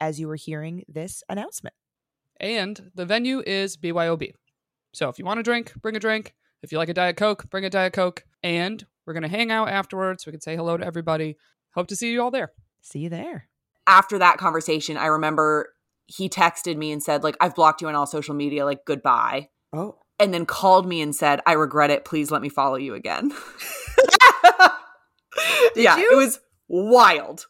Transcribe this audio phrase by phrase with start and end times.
[0.00, 1.74] as you were hearing this announcement.
[2.38, 4.32] And the venue is BYOB.
[4.92, 6.34] So if you want a drink, bring a drink.
[6.62, 8.24] If you like a Diet Coke, bring a Diet Coke.
[8.42, 10.26] And we're going to hang out afterwards.
[10.26, 11.36] We can say hello to everybody.
[11.74, 12.52] Hope to see you all there.
[12.82, 13.48] See you there.
[13.86, 15.74] After that conversation, I remember
[16.06, 19.48] he texted me and said, like, I've blocked you on all social media, like, goodbye.
[19.72, 19.98] Oh.
[20.18, 22.04] And then called me and said, I regret it.
[22.04, 23.32] Please let me follow you again.
[25.76, 26.10] Yeah, you?
[26.12, 27.46] it was wild.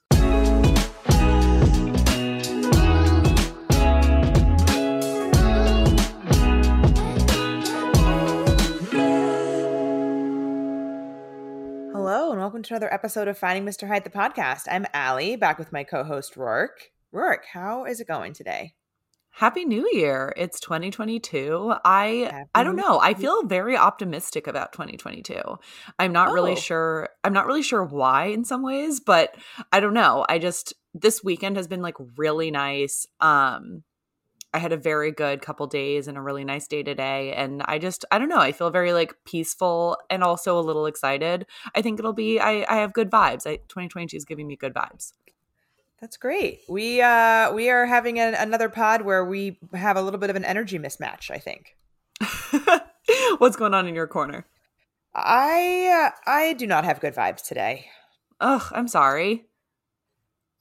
[12.47, 13.89] Welcome to another episode of Finding Mr.
[13.89, 14.69] Height, the podcast.
[14.71, 16.93] I'm Allie, back with my co host, Rourke.
[17.11, 18.75] Rourke, how is it going today?
[19.31, 20.33] Happy New Year.
[20.37, 21.75] It's 2022.
[21.85, 23.01] I Happy I don't know.
[23.01, 25.35] I feel very optimistic about 2022.
[25.99, 26.55] I'm not really Oh.
[26.55, 29.35] sure I'm not really sure why in some ways, but
[29.73, 30.25] I don't know.
[30.29, 33.07] I just this weekend has been like really nice.
[33.19, 33.83] Um
[34.57, 37.79] I had a very good couple days and a really nice day today and I
[37.79, 38.39] just I don't know.
[38.39, 41.45] I feel very like peaceful and also a little excited.
[41.75, 43.47] I think it'll be I I have good vibes.
[43.47, 45.13] I 2022 is giving me good vibes.
[46.01, 46.61] That's great.
[46.71, 50.37] We uh we are having an, another pod where we have a little bit of
[50.37, 51.77] an energy mismatch, I think.
[53.39, 54.47] What's going on in your corner?
[55.15, 57.89] I uh, I do not have good vibes today.
[58.41, 59.49] Ugh, I'm sorry.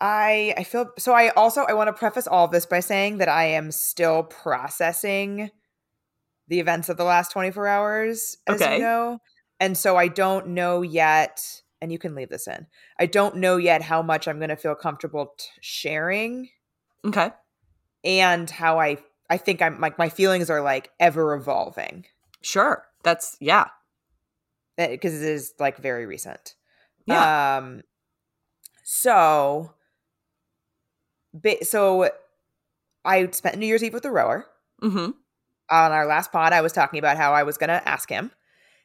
[0.01, 3.17] I I feel so I also I want to preface all of this by saying
[3.19, 5.49] that I am still processing
[6.47, 8.75] the events of the last 24 hours as Okay.
[8.75, 9.19] you know.
[9.59, 11.41] And so I don't know yet
[11.81, 12.67] and you can leave this in.
[12.99, 16.49] I don't know yet how much I'm going to feel comfortable t- sharing
[17.05, 17.31] Okay.
[18.03, 18.97] and how I
[19.29, 22.05] I think I'm like my feelings are like ever evolving
[22.41, 22.85] Sure.
[23.03, 23.67] That's yeah.
[24.77, 26.55] because it is like very recent.
[27.07, 27.57] Yeah.
[27.57, 27.81] Um
[28.83, 29.71] so
[31.63, 32.09] so
[33.03, 34.45] I spent New Year's Eve with the rower.
[34.81, 35.11] mm-hmm.
[35.67, 38.31] On our last pod, I was talking about how I was going to ask him.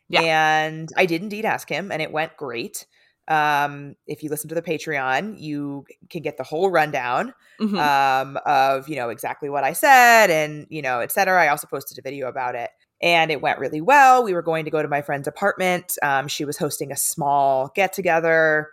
[0.09, 0.23] Yeah.
[0.23, 2.87] And I did indeed ask him, and it went great.
[3.29, 7.77] Um, if you listen to the Patreon, you can get the whole rundown Mm-hmm.
[7.77, 11.43] um, of you know exactly what I said and you know et cetera.
[11.43, 12.71] I also posted a video about it,
[13.03, 14.25] and it went really well.
[14.25, 15.99] We were going to go to my friend's apartment.
[16.03, 18.71] Um, she was hosting a small get together.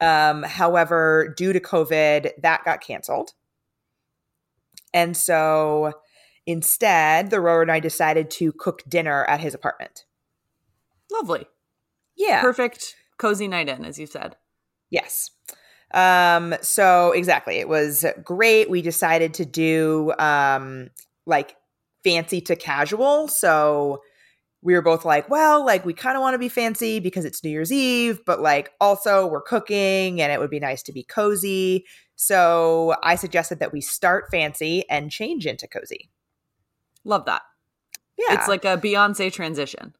[0.00, 3.32] Um, however, due to COVID, that got canceled,
[4.92, 5.92] and so
[6.46, 10.04] instead, the rower and I decided to cook dinner at his apartment.
[11.10, 11.46] Lovely.
[12.16, 14.36] Yeah, Perfect cozy night in, as you said.
[14.90, 15.30] Yes.
[15.92, 17.56] Um, so exactly.
[17.56, 18.70] It was great.
[18.70, 20.90] We decided to do um
[21.26, 21.56] like
[22.02, 23.28] fancy to casual.
[23.28, 24.02] So
[24.64, 27.44] we were both like, well, like we kind of want to be fancy because it's
[27.44, 31.04] New Year's Eve, but like also we're cooking and it would be nice to be
[31.04, 31.84] cozy.
[32.16, 36.08] So I suggested that we start fancy and change into cozy.
[37.04, 37.42] Love that.
[38.16, 38.34] Yeah.
[38.34, 39.94] It's like a Beyonce transition.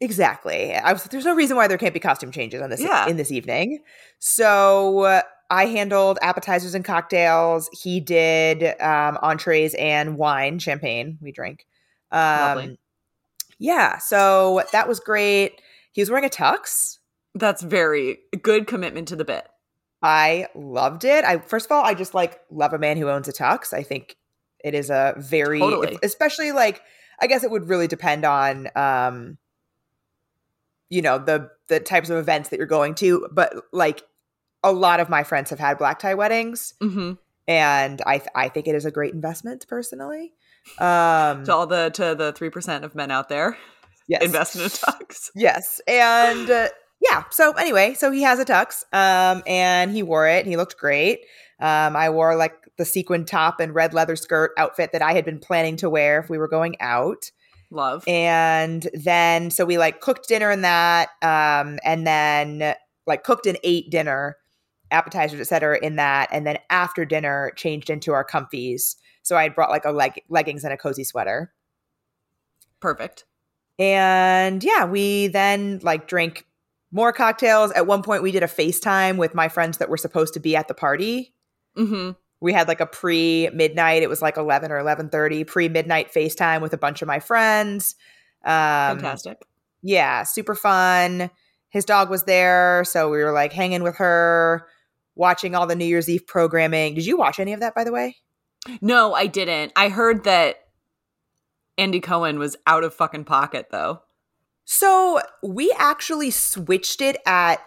[0.00, 0.74] Exactly.
[0.74, 3.08] I was, there's no reason why there can't be costume changes on this Yeah.
[3.08, 3.80] in this evening.
[4.20, 7.68] So uh, I handled appetizers and cocktails.
[7.72, 11.18] He did um, entrees and wine, champagne.
[11.20, 11.66] We drank.
[12.12, 12.78] Um, Lovely.
[13.58, 13.98] Yeah.
[13.98, 15.60] So that was great.
[15.92, 16.98] He was wearing a tux.
[17.34, 19.46] That's very good commitment to the bit.
[20.02, 21.24] I loved it.
[21.24, 23.72] I first of all, I just like love a man who owns a tux.
[23.72, 24.16] I think
[24.62, 25.98] it is a very, Totally.
[26.02, 26.82] especially like
[27.20, 29.38] I guess it would really depend on, um,
[30.90, 33.26] you know, the the types of events that you're going to.
[33.32, 34.02] But like
[34.62, 37.12] a lot of my friends have had black tie weddings, Mm-hmm.
[37.48, 40.32] and I th- I think it is a great investment personally.
[40.78, 43.56] Um, To all the to the three percent of men out there,
[44.08, 44.22] yes.
[44.22, 45.30] invest in a tux.
[45.34, 45.80] Yes.
[45.86, 46.68] And uh,
[47.00, 47.24] yeah.
[47.30, 50.76] So anyway, so he has a tux um, and he wore it and he looked
[50.78, 51.20] great.
[51.60, 55.24] Um, I wore like the sequin top and red leather skirt outfit that I had
[55.24, 57.30] been planning to wear if we were going out.
[57.70, 58.04] Love.
[58.06, 62.74] And then, so we like cooked dinner in that um, and then
[63.06, 64.36] like cooked and ate dinner,
[64.90, 66.28] appetizers, et cetera, in that.
[66.32, 68.96] And then after dinner, changed into our comfies.
[69.24, 71.52] So I had brought like a leg- leggings and a cozy sweater.
[72.80, 73.24] Perfect.
[73.78, 76.46] And yeah, we then like drank
[76.92, 77.72] more cocktails.
[77.72, 80.54] At one point, we did a FaceTime with my friends that were supposed to be
[80.54, 81.34] at the party,
[81.76, 82.10] Mm-hmm.
[82.40, 84.02] We had like a pre midnight.
[84.02, 87.20] It was like eleven or eleven thirty pre midnight FaceTime with a bunch of my
[87.20, 87.96] friends.
[88.44, 89.42] Um, Fantastic.
[89.82, 91.30] Yeah, super fun.
[91.70, 94.66] His dog was there, so we were like hanging with her,
[95.16, 96.94] watching all the New Year's Eve programming.
[96.94, 98.16] Did you watch any of that, by the way?
[98.80, 99.72] No, I didn't.
[99.76, 100.56] I heard that
[101.76, 104.02] Andy Cohen was out of fucking pocket though.
[104.64, 107.60] So we actually switched it at,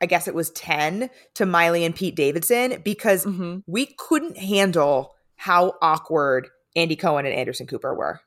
[0.00, 3.62] I guess it was 10 to Miley and Pete Davidson because Mhm.
[3.66, 8.20] we couldn't handle how awkward Andy Cohen and Anderson Cooper were.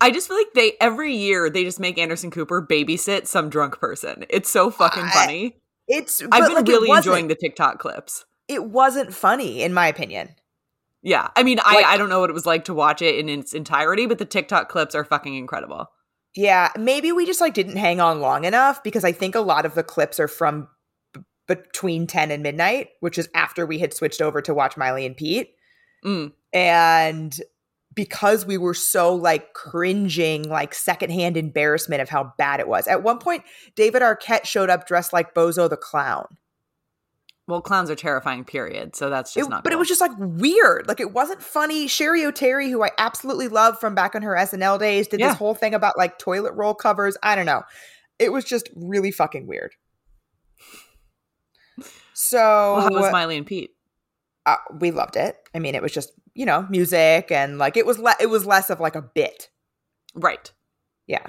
[0.00, 3.80] I just feel like they every year they just make Anderson Cooper babysit some drunk
[3.80, 4.24] person.
[4.28, 5.56] It's so fucking I- funny.
[5.88, 8.24] It's I've been like, really enjoying the TikTok clips.
[8.48, 10.34] It wasn't funny, in my opinion.
[11.04, 11.28] Yeah.
[11.36, 13.52] I mean, I, I don't know what it was like to watch it in its
[13.52, 15.86] entirety, but the TikTok clips are fucking incredible.
[16.34, 19.66] Yeah, maybe we just like didn't hang on long enough because I think a lot
[19.66, 20.66] of the clips are from
[21.12, 25.06] b- between 10 and midnight, which is after we had switched over to watch Miley
[25.06, 25.50] and Pete.
[26.04, 26.32] Mm.
[26.52, 27.38] And
[27.94, 32.88] because we were so like cringing, like secondhand embarrassment of how bad it was.
[32.88, 33.44] At one point,
[33.76, 36.26] David Arquette showed up dressed like Bozo the Clown.
[37.46, 38.96] Well, clowns are terrifying, period.
[38.96, 40.88] So that's It- just not but it was just like weird.
[40.88, 41.86] Like it wasn't funny.
[41.88, 45.28] Cheri Oteri, who I absolutely love from back on her SNL days, did Yeah.
[45.28, 47.16] this whole thing about like toilet roll covers.
[47.22, 47.62] I don't know.
[48.18, 49.72] It was just really fucking weird.
[52.14, 53.70] So well, how was Miley and Pete?
[54.46, 55.36] uh, we loved it.
[55.54, 58.46] I mean, it was just you know music and like it was le- it was
[58.46, 59.50] less of like a bit.
[60.14, 60.52] Right.
[61.06, 61.26] Yeah.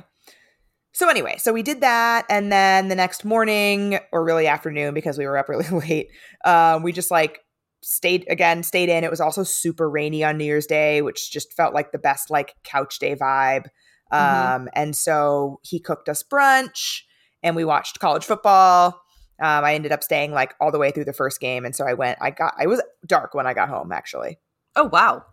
[0.95, 5.18] So anyway, so we did that, and then the next morning, or really afternoon, because
[5.18, 6.07] we were up really late,
[6.45, 7.42] um, we just like
[7.83, 9.03] stayed again, stayed in.
[9.03, 12.30] It was also super rainy on New Year's Day, which just felt like the best
[12.30, 13.65] like couch day vibe.
[14.09, 14.68] Um, Mhm.
[14.74, 17.01] and so he cooked us brunch,
[17.44, 19.01] and we watched college football.
[19.44, 21.86] Um, I ended up staying like all the way through the first game, and so
[21.86, 22.19] I went.
[22.21, 22.53] I got.
[22.57, 24.39] I was dark when I got home, actually,
[24.77, 25.25] Oh, wow.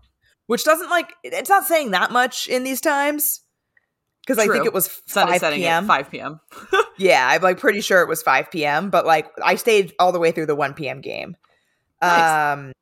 [0.48, 1.12] which doesn't like.
[1.22, 3.41] It's not saying that much in these times.
[4.26, 5.84] Because I think it was Sun 5 is setting p.m.
[5.84, 6.40] at 5 p.m.
[6.98, 10.20] Yeah, I'm like pretty sure it was 5 p.m., but like I stayed all the
[10.20, 11.00] way through the 1 p.m.
[11.00, 11.36] game.
[12.00, 12.30] Nice.
[12.30, 12.72] Um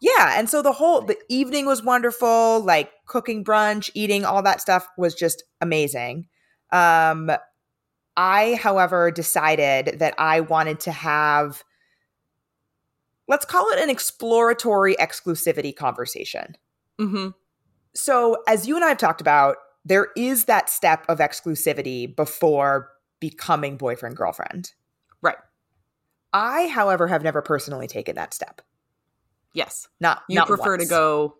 [0.00, 4.60] yeah, and so the whole the evening was wonderful, like cooking brunch, eating all that
[4.60, 6.26] stuff was just amazing.
[6.72, 7.30] Um
[8.16, 11.62] I however decided that I wanted to have
[13.26, 16.56] let's call it an exploratory exclusivity conversation.
[16.98, 17.28] hmm
[17.94, 22.90] So, as you and I have talked about, there is that step of exclusivity before
[23.20, 24.72] becoming boyfriend girlfriend.
[25.22, 25.36] Right.
[26.32, 28.60] I, however, have never personally taken that step.
[29.52, 29.88] Yes.
[30.00, 31.36] Not You not prefer to go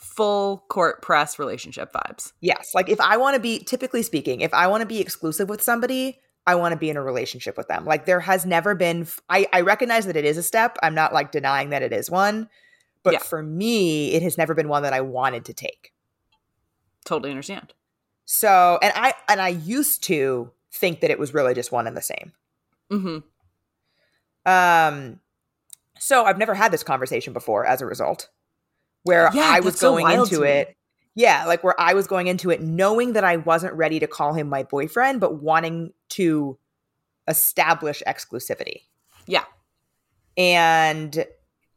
[0.00, 2.32] full court press relationship vibes.
[2.40, 5.48] Yes, like if I want to be typically speaking, if I want to be exclusive
[5.48, 7.84] with somebody, I want to be in a relationship with them.
[7.84, 10.76] Like there has never been I I recognize that it is a step.
[10.82, 12.48] I'm not like denying that it is one,
[13.04, 13.18] but Yeah.
[13.20, 15.92] for me, it has never been one that I wanted to take.
[17.04, 17.74] Totally understand.
[18.24, 21.96] So, and I and I used to think that it was really just one and
[21.96, 22.32] the same.
[22.90, 23.18] hmm
[24.46, 25.20] Um,
[25.98, 28.28] so I've never had this conversation before as a result,
[29.02, 30.76] where Yeah, I was that's so going into it.
[31.14, 34.32] Yeah, like where I was going into it knowing that I wasn't ready to call
[34.32, 36.58] him my boyfriend, but wanting to
[37.28, 38.82] establish exclusivity.
[39.26, 39.44] Yeah.
[40.36, 41.26] And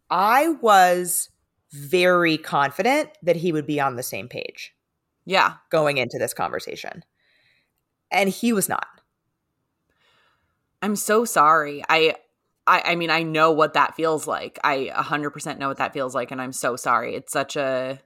[0.09, 1.29] I was
[1.71, 4.74] very confident that he would be on the same page
[5.25, 5.53] Yeah.
[5.71, 7.03] going into this conversation.
[8.11, 8.87] And he was not.
[10.81, 11.83] I'm so sorry.
[11.89, 12.15] I
[12.67, 14.59] I I mean I know what that feels like.
[14.63, 17.15] I 100% know what that feels like and I'm so sorry.
[17.15, 17.99] It's such a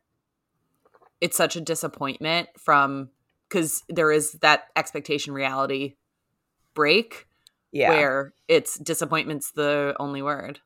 [1.22, 3.10] it's such a disappointment from
[3.50, 5.96] cuz there is that expectation reality
[6.74, 7.28] break
[7.72, 7.90] Yeah.
[7.90, 10.62] where it's disappointment's the only word.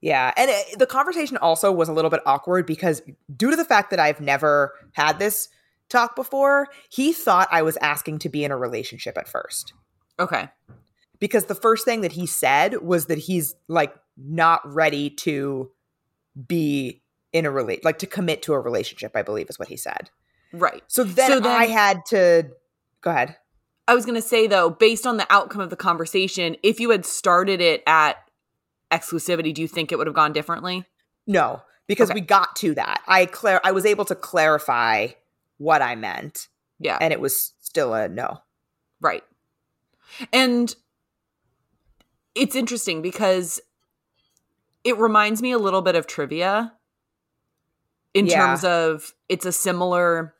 [0.00, 0.32] Yeah.
[0.36, 3.02] And it, the conversation also was a little bit awkward because,
[3.36, 5.48] due to the fact that I've never had this
[5.92, 9.72] talk before, he thought I was asking to be in a relationship at first.
[10.18, 10.48] Okay.
[11.18, 15.70] Because the first thing that he said was that he's like not ready to
[16.48, 19.76] be in a relate like to commit to a relationship, I believe is what he
[19.76, 20.10] said.
[20.52, 20.82] Right.
[20.88, 22.50] So then, So then- I had to
[23.00, 23.36] go ahead.
[23.88, 26.90] I was going to say though, based on the outcome of the conversation, if you
[26.90, 28.16] had started it at
[28.90, 30.84] exclusivity, do you think it would have gone differently?
[31.26, 32.20] No, because Okay.
[32.20, 33.02] we got to that.
[33.06, 35.08] I clar- I was able to clarify
[35.58, 36.98] what I meant, Yeah.
[37.00, 38.42] and it was still a no.
[39.00, 39.24] Right.
[40.32, 40.74] And
[42.34, 43.60] it's interesting because
[44.84, 46.72] it reminds me a little bit of trivia
[48.14, 48.46] in Yeah.
[48.46, 50.34] terms of it's a similar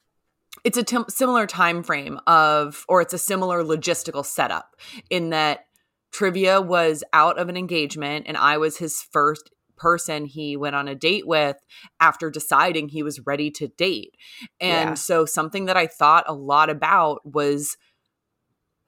[0.65, 4.77] it's a similar time frame of or it's a similar logistical setup
[5.11, 5.67] in that
[6.13, 9.51] trivia was out of an engagement and I was his first
[9.83, 11.57] person he went on a date with
[11.99, 14.15] after deciding he was ready to date.
[14.61, 14.95] And Yeah.
[14.95, 17.77] so something that I thought a lot about was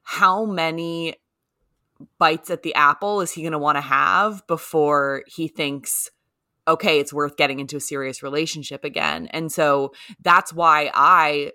[0.03, 1.15] how many
[2.19, 6.09] bites at the apple is he going to want to have before he thinks
[6.67, 11.51] okay it's worth getting into a serious relationship again and so that's why i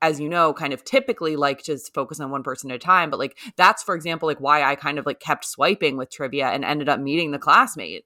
[0.00, 2.78] as you know kind of typically like to just focus on one person at a
[2.78, 6.10] time but like that's for example like why i kind of like kept swiping with
[6.10, 8.04] trivia and ended up meeting the classmate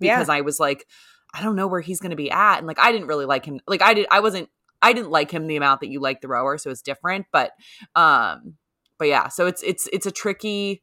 [0.00, 0.86] because i was like
[1.34, 3.44] i don't know where he's going to be at and like i didn't really like
[3.44, 4.48] him like i did i wasn't
[4.82, 7.52] i didn't like him the amount that you like the rower so it's different but
[7.94, 8.54] um
[8.98, 10.82] but yeah so it's it's it's a tricky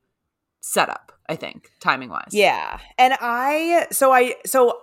[0.61, 2.79] setup i think timing wise Yeah.
[2.97, 4.79] And I so I so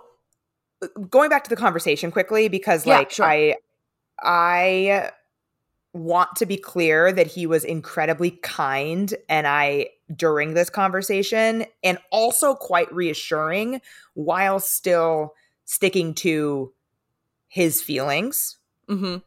[1.09, 3.25] going back to the conversation quickly because Yeah, like sure.
[3.25, 3.55] I
[4.21, 5.11] I
[5.93, 11.97] want to be clear that he was incredibly kind and I during this conversation and
[12.11, 13.79] also quite reassuring
[14.15, 15.33] while still
[15.65, 16.73] sticking to
[17.47, 18.57] his feelings.
[18.89, 19.17] mm-hmm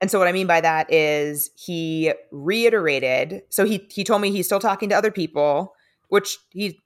[0.00, 4.30] And so what I mean by that is he reiterated so he he told me
[4.30, 5.74] he's still talking to other people,
[6.08, 6.80] which he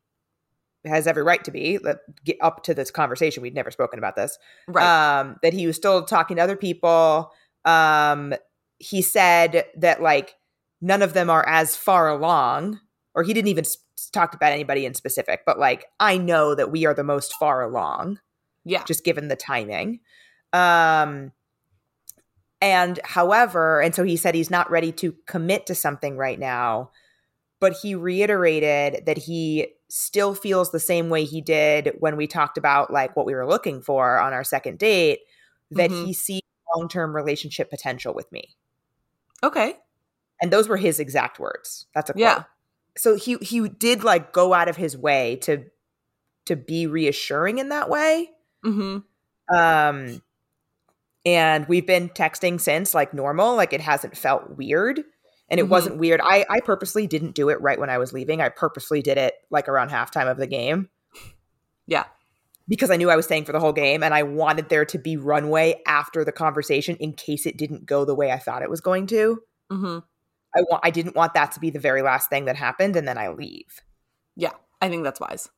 [0.84, 1.78] has every right to be.
[1.78, 3.42] Let get up to this conversation.
[3.42, 4.38] We'd never spoken about this.
[4.66, 7.30] right Um that he was still talking to other people.
[7.64, 8.34] Um
[8.78, 10.36] he said that like
[10.80, 12.80] none of them are as far along
[13.14, 13.78] or he didn't even s-
[14.12, 17.62] talk about anybody in specific, but like I know that we are the most far
[17.62, 18.20] along
[18.64, 20.00] yeah just given the timing.
[20.52, 21.32] Um,
[22.60, 26.90] and however, and so he said he's not ready to commit to something right now,
[27.60, 32.58] but he reiterated that he still feels the same way he did when we talked
[32.58, 35.20] about like what we were looking for on our second date,
[35.72, 36.06] that Mhm.
[36.06, 36.42] he sees
[36.76, 38.56] long term relationship potential with me.
[39.42, 39.74] Okay
[40.40, 41.86] And those were his exact words.
[41.94, 42.20] That's a quote.
[42.20, 42.42] Yeah.
[42.96, 45.64] So he he did like go out of his way to
[46.46, 48.30] to be reassuring in that way.
[48.64, 48.98] mm-hmm
[49.56, 50.22] Um,
[51.26, 53.54] and we've been texting since like normal.
[53.56, 55.02] Like it hasn't felt weird.
[55.50, 55.70] And it Mhm.
[55.70, 56.20] wasn't weird.
[56.22, 58.40] I, I purposely didn't do it right when I was leaving.
[58.42, 60.88] I purposely did it like around halftime of the game
[61.86, 62.04] yeah
[62.68, 64.98] because I knew I was staying for the whole game and I wanted there to
[64.98, 68.70] be runway after the conversation in case it didn't go the way I thought it
[68.70, 69.40] was going to.
[69.72, 69.98] mm-hmm
[70.56, 73.06] I want I didn't want that to be the very last thing that happened and
[73.06, 73.80] then I leave.
[74.36, 75.48] yeah i think that's wise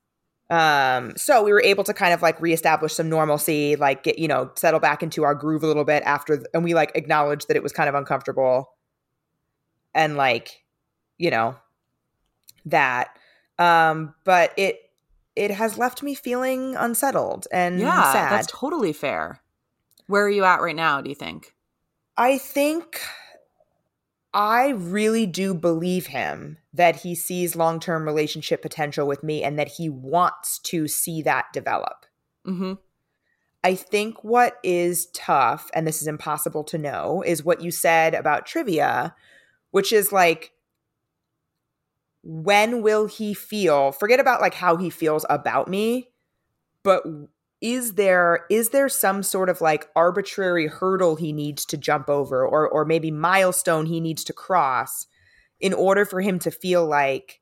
[0.50, 4.26] Um, so we were able to kind of like reestablish some normalcy, like get, you
[4.26, 7.46] know, settle back into our groove a little bit after, th- and we like acknowledged
[7.46, 8.68] that it was kind of uncomfortable
[9.94, 10.64] and like,
[11.18, 11.54] you know,
[12.66, 13.16] that.
[13.60, 14.80] Um, but it,
[15.36, 18.32] it has left me feeling unsettled and yeah sad.
[18.32, 19.40] that's totally fair
[20.06, 21.54] where are you at right now do you think
[22.16, 23.00] I think
[24.34, 29.58] I really do believe him that he sees long term relationship potential with me and
[29.58, 32.04] that he wants to see that develop.
[32.46, 32.74] mm-hmm
[33.62, 38.14] I think what is tough, and this is impossible to know, is what you said
[38.14, 39.14] about trivia,
[39.70, 40.52] which is like,
[42.22, 43.92] when will he feel?
[43.92, 46.08] Forget about like how he feels about me,
[46.82, 47.02] but
[47.60, 52.46] is there is there some sort of like arbitrary hurdle he needs to jump over,
[52.46, 55.06] or or maybe milestone he needs to cross
[55.60, 57.40] in order for him to feel like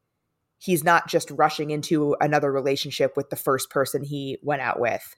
[0.58, 5.16] he's not just rushing into another relationship with the first person he went out with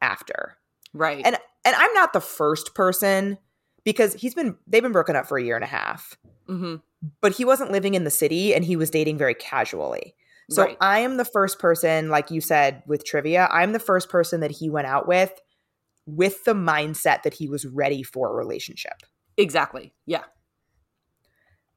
[0.00, 0.56] after?
[0.92, 3.38] right And and I'm not the first person
[3.84, 6.16] because he's been they've been broken up for a year and a half.
[6.48, 6.76] mm-hmm
[7.20, 10.14] But he wasn't living in the city and he was dating very casually.
[10.50, 10.76] So Right.
[10.80, 14.50] I am the first person like you said with trivia, I'm the first person that
[14.50, 15.32] he went out with
[16.06, 19.02] with the mindset that he was ready for a relationship.
[19.36, 20.24] exactly yeah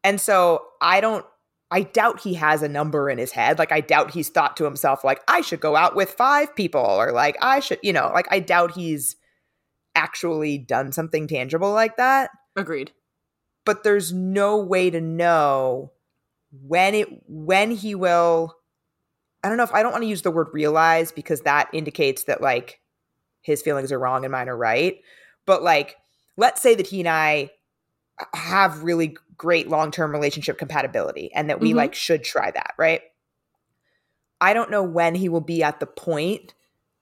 [0.04, 1.26] And so I don't
[1.72, 3.58] I doubt he has a number in his head.
[3.58, 6.82] Like I doubt he's thought to himself like I should go out with 5 people
[6.82, 9.16] or like I should, you know, like I doubt he's
[9.96, 12.32] actually done something tangible like that.
[12.56, 12.92] agreed
[13.66, 15.92] but there's no way to know
[16.52, 18.56] when it when he will
[19.44, 22.26] I don't know if I don't want to use the word realize because that indicates
[22.26, 22.80] that like
[23.42, 25.02] his feelings are wrong and mine are right.
[25.46, 25.98] But like
[26.38, 27.52] let's say that he and I
[28.34, 31.76] have really great long-term relationship compatibility and that we Mhm.
[31.76, 33.02] like should try that, right?
[34.40, 36.54] I don't know when he will be at the point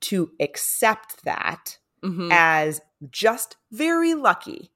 [0.02, 4.72] to accept that mm-hmm as just very lucky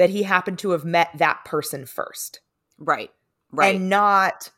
[0.00, 2.40] that he happened to have met that person first.
[2.78, 3.10] Right
[3.52, 3.76] right.
[3.76, 4.50] And not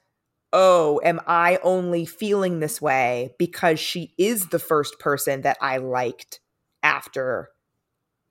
[0.52, 5.78] oh am i only feeling this way because she is the first person that i
[5.78, 6.40] liked
[6.82, 7.48] after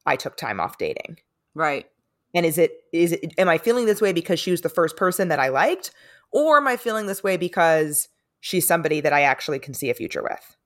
[0.06, 1.18] i took time off dating?
[1.54, 1.88] Right.
[2.34, 4.98] And is it is it am i feeling this way because she was the first
[4.98, 5.92] person that i liked?
[6.32, 8.08] Or am i feeling this way because
[8.40, 10.58] she's somebody that i actually can see a future with?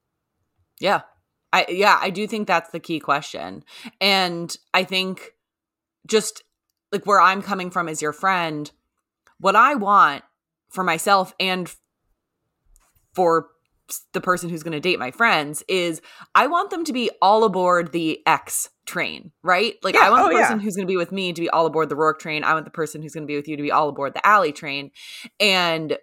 [0.80, 1.02] Yeah.
[1.54, 3.64] I yeah, I do think that's the key question.
[4.02, 5.35] And I think
[6.06, 6.44] just
[6.92, 8.72] like where I'm coming from as your friend,
[9.40, 10.24] what I want
[10.70, 11.74] for myself and
[13.14, 13.48] for
[14.14, 16.02] the person who's going to date my friends is
[16.34, 19.76] I want them to be all aboard the X train, right?
[19.84, 20.64] Like Yeah, I want oh, the person yeah.
[20.64, 22.44] who's going to be with me to be all aboard the Rourke train.
[22.44, 24.26] I want the person who's going to be with you to be all aboard the
[24.26, 24.92] Allie train.
[25.40, 25.98] And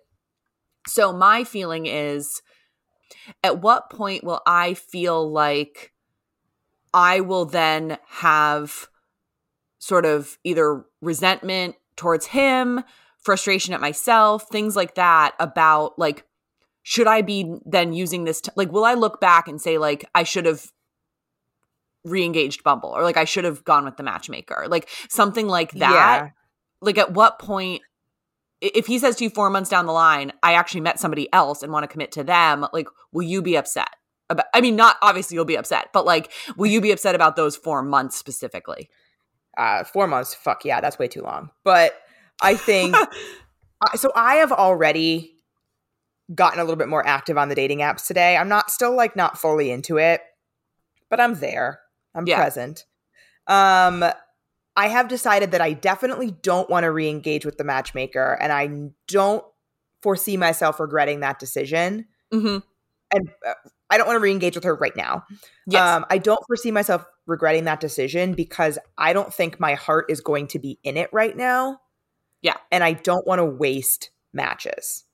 [0.87, 2.41] so my feeling is
[3.43, 5.93] at what point will I feel like
[6.95, 8.89] I will then have
[9.83, 12.85] sort of either resentment towards him,
[13.19, 16.25] frustration at myself, things like that about like
[16.85, 20.09] should I be then using this t- like will I look back and say like
[20.15, 20.71] I should have
[22.05, 24.67] re-engaged Bumble or like I should have gone with the matchmaker.
[24.69, 25.91] Like something like that.
[25.91, 26.31] Yeah.
[26.81, 27.83] Like at what point
[28.61, 31.65] if he says to you 4 months down the line, I actually met somebody else
[31.65, 33.91] and want to commit to them, like will you be upset?
[34.31, 37.35] About I mean not obviously you'll be upset, but like will you be upset about
[37.35, 38.89] those 4 months specifically?
[39.57, 40.35] Uh, four months.
[40.35, 41.51] Fuck yeah, that's way too long.
[41.65, 41.95] But
[42.41, 42.97] I think
[43.95, 44.11] so.
[44.17, 45.37] I have already
[46.35, 48.37] gotten a little bit more active on the dating apps today.
[48.37, 50.23] I'm not still like not fully into it,
[51.11, 51.81] but I'm there.
[52.15, 52.37] I'm Yeah.
[52.37, 52.87] present.
[53.47, 54.05] Um,
[54.75, 58.91] I have decided that I definitely don't want to re-engage with the matchmaker, and I
[59.09, 59.45] don't
[60.01, 62.07] foresee myself regretting that decision.
[62.33, 62.63] Mhm.
[63.15, 63.53] And uh,
[63.91, 65.27] I don't want to re-engage with her right now.
[65.67, 65.83] Yes.
[65.83, 70.21] Um, I don't foresee myself regretting that decision because I don't think my heart is
[70.21, 71.81] going to be in it right now.
[72.43, 72.57] Yeah.
[72.71, 75.05] And I don't want to waste matches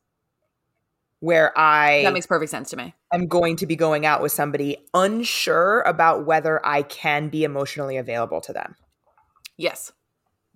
[1.20, 2.94] where I that makes perfect sense to me.
[3.12, 7.96] I'm going to be going out with somebody unsure about whether I can be emotionally
[7.96, 8.76] available to them.
[9.56, 9.92] Yes.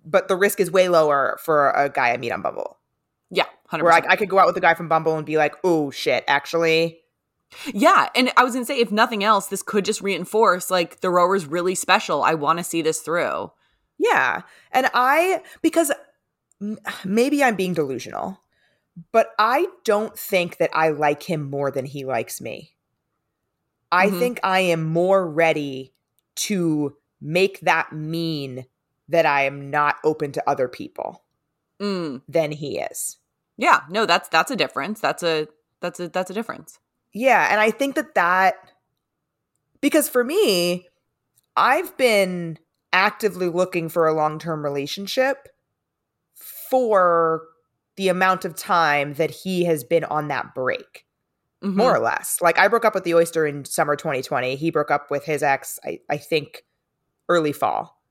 [0.05, 2.77] But the risk is way lower for a guy I meet on Bumble.
[3.29, 3.83] Yeah, 100%.
[3.83, 5.91] Where I, I could go out with a guy from Bumble and be like, oh
[5.91, 6.99] shit, actually,
[7.73, 11.09] Yeah, and I was gonna say, if nothing else, this could just reinforce like the
[11.09, 12.23] rower's really special.
[12.23, 13.51] I want to see this through.
[13.97, 14.41] Yeah.
[14.71, 15.91] And I, because
[16.61, 18.39] m- maybe I'm being delusional,
[19.11, 22.71] but I don't think that I like him more than he likes me.
[23.91, 24.19] I Mhm.
[24.19, 25.93] think I am more ready
[26.35, 28.65] to make that mean
[29.07, 31.23] that I am not open to other people
[31.79, 32.21] Mm.
[32.27, 33.17] than he is.
[33.57, 34.99] Yeah, no, that's that's a difference.
[34.99, 35.47] That's a
[35.79, 36.79] that's a that's a difference.
[37.13, 38.55] Yeah, and I think that that
[39.81, 40.87] because for me,
[41.55, 42.57] I've been
[42.91, 45.47] actively looking for a long-term relationship
[46.69, 47.43] for
[47.95, 51.05] the amount of time that he has been on that break,
[51.63, 51.75] Mhm.
[51.75, 52.41] more or less.
[52.41, 54.55] Like I broke up with the oyster in summer 2020.
[54.55, 56.65] He broke up with his ex, I, I think,
[57.29, 58.01] early fall.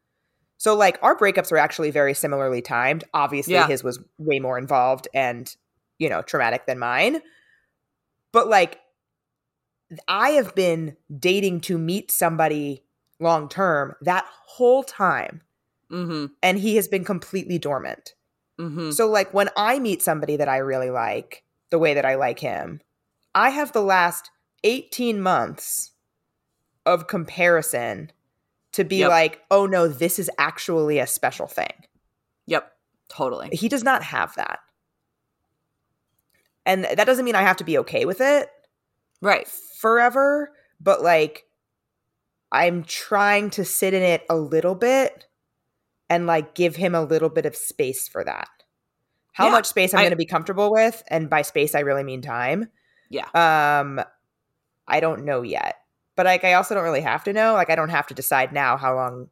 [0.58, 3.02] So like our breakups were actually very similarly timed.
[3.12, 3.66] Obviously, Yeah.
[3.66, 5.54] his was way more involved and,
[5.98, 7.20] you know, traumatic than mine.
[8.30, 8.78] But like
[10.08, 12.84] I have been dating to meet somebody
[13.20, 15.42] long term that whole time,
[15.90, 16.30] Mhm.
[16.42, 18.14] and he has been completely dormant.
[18.58, 18.92] Mhm.
[18.92, 22.40] So, like, when I meet somebody that I really like, the way that I like
[22.40, 22.80] him,
[23.34, 24.30] I have the last
[24.64, 25.92] 18 months
[26.84, 28.12] of comparison
[28.72, 29.10] to be Yep.
[29.10, 31.86] like, oh no, this is actually a special thing.
[32.46, 32.72] Yep.
[33.08, 33.50] Totally.
[33.52, 34.60] He does not have that.
[36.64, 38.50] And that doesn't mean I have to be okay with it.
[39.22, 39.48] Right.
[39.48, 41.46] forever, but like
[42.50, 45.26] I'm trying to sit in it a little bit
[46.10, 48.48] and like give him a little bit of space for that.
[49.32, 52.04] How Yeah, much space I'm going to be comfortable with, and by space I really
[52.04, 52.68] mean time.
[53.08, 53.28] Yeah.
[53.34, 54.00] Um
[54.86, 55.76] I don't know yet.
[56.16, 57.54] But like I also don't really have to know.
[57.54, 59.28] Like I don't have to decide now how long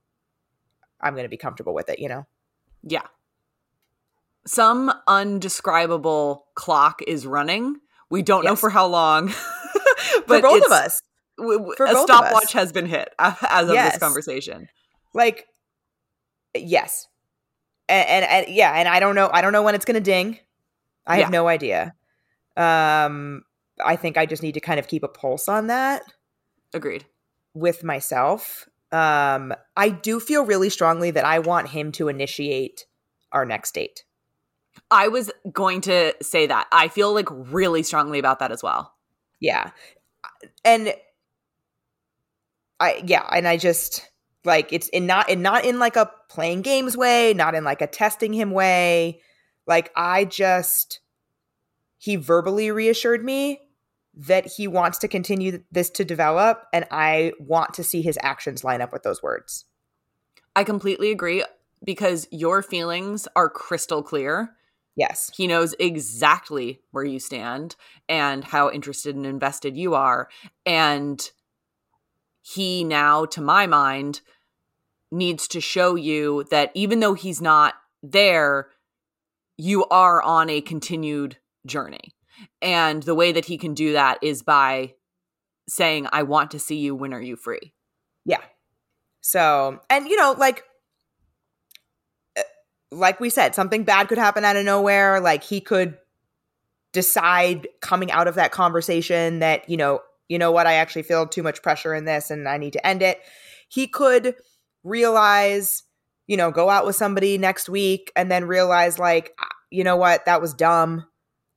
[1.00, 2.26] I'm going to be comfortable with it, you know.
[2.82, 3.02] Yeah.
[4.46, 7.76] Some undescribable clock is running.
[8.08, 9.32] We don't know for how long.
[9.96, 11.02] For but both of us.
[11.38, 12.16] w- w- For a both of us.
[12.28, 13.92] stopwatch has been hit as of Yes.
[13.94, 14.68] this conversation.
[15.14, 15.46] Like
[16.54, 17.06] yes.
[17.88, 20.00] And, and, and yeah, and I don't know I don't know when it's going to
[20.00, 20.38] ding.
[21.06, 21.38] I have Yeah.
[21.38, 21.94] no idea.
[22.56, 23.42] Um
[23.84, 26.02] I think I just need to kind of keep a pulse on that
[26.74, 27.06] Agreed.
[27.54, 28.68] with myself.
[28.92, 32.86] Um I do feel really strongly that I want him to initiate
[33.32, 34.04] our next date.
[34.90, 36.66] I was going to say that.
[36.72, 38.92] I feel like really strongly about that as well.
[39.40, 39.70] Yeah.
[40.64, 40.94] And
[42.78, 44.08] I yeah, and I just
[44.44, 47.82] like it's in not in not in like a playing games way, not in like
[47.82, 49.20] a testing him way.
[49.66, 51.00] Like I just
[51.98, 53.60] he verbally reassured me
[54.14, 58.64] that he wants to continue this to develop and I want to see his actions
[58.64, 59.66] line up with those words.
[60.56, 61.44] I completely agree
[61.84, 64.56] because your feelings are crystal clear.
[64.96, 65.30] Yes.
[65.34, 67.76] He knows exactly where you stand
[68.08, 70.28] and how interested and invested you are.
[70.66, 71.30] And
[72.42, 74.20] he now, to my mind,
[75.10, 78.68] needs to show you that even though he's not there,
[79.56, 82.14] you are on a continued journey.
[82.62, 84.94] And the way that he can do that is by
[85.68, 86.94] saying, I want to see you.
[86.94, 87.74] When are you free?
[88.24, 88.40] Yeah.
[89.20, 90.64] So, and you know, like,
[92.92, 95.20] like we said, something bad could happen out of nowhere.
[95.20, 95.96] Like he could
[96.92, 101.26] decide coming out of that conversation that, you know, you know what, I actually feel
[101.26, 103.20] too much pressure in this and I need to end it.
[103.68, 104.34] He could
[104.84, 105.84] realize,
[106.26, 109.96] you know, go out with somebody next week and then realize, like, ah, you know
[109.96, 111.06] what, that was dumb.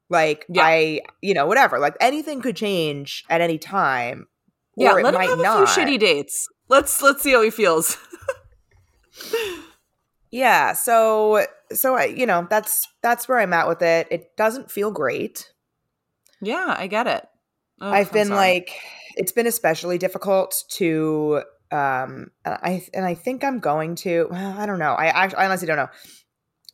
[0.10, 0.63] Like, yeah.
[0.63, 1.80] I, you know, whatever.
[1.80, 4.28] Like, anything could change at any time.
[4.76, 5.69] Yeah, let him have a not.
[5.69, 6.50] few shitty dates.
[6.67, 7.98] Let's let's see how he feels.
[10.34, 10.74] yeah.
[10.74, 14.08] So so I, you know, that's that's where I'm at with it.
[14.10, 15.54] It doesn't feel great.
[16.41, 17.28] Yeah, I get it.
[17.80, 18.38] Oh, I've I'm been sorry.
[18.38, 18.80] like,
[19.15, 24.65] it's been especially difficult to um i and i think i'm going to well i
[24.65, 25.89] don't know i actually I honestly don't know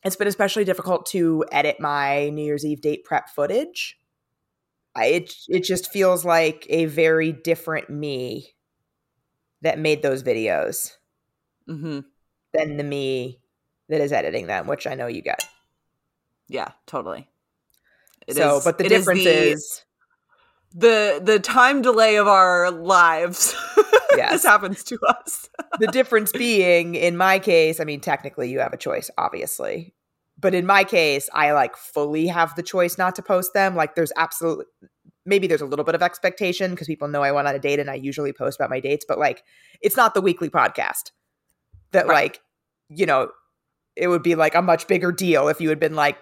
[0.04, 3.96] it's been especially difficult to edit my new year's eve date prep footage
[4.94, 8.50] I, it it just feels like a very different me
[9.62, 10.92] that made those videos
[11.68, 12.00] mm-hmm.
[12.52, 13.39] than the me
[13.90, 15.46] that is editing them which i know you get
[16.48, 17.28] yeah totally
[18.26, 19.84] it so is, but the difference is, the, is
[20.74, 23.54] the the time delay of our lives
[24.16, 24.32] yes.
[24.32, 25.48] this happens to us.
[25.78, 29.94] the difference being, in my case, I mean, technically you have a choice, obviously.
[30.38, 33.76] But in my case, I like fully have the choice not to post them.
[33.76, 34.66] Like, there's absolutely,
[35.26, 37.78] maybe there's a little bit of expectation because people know I went on a date
[37.78, 39.42] and I usually post about my dates, but like,
[39.80, 41.10] it's not the weekly podcast
[41.92, 42.14] that, right.
[42.14, 42.40] like,
[42.88, 43.30] you know,
[43.96, 46.16] it would be like a much bigger deal if you had been like,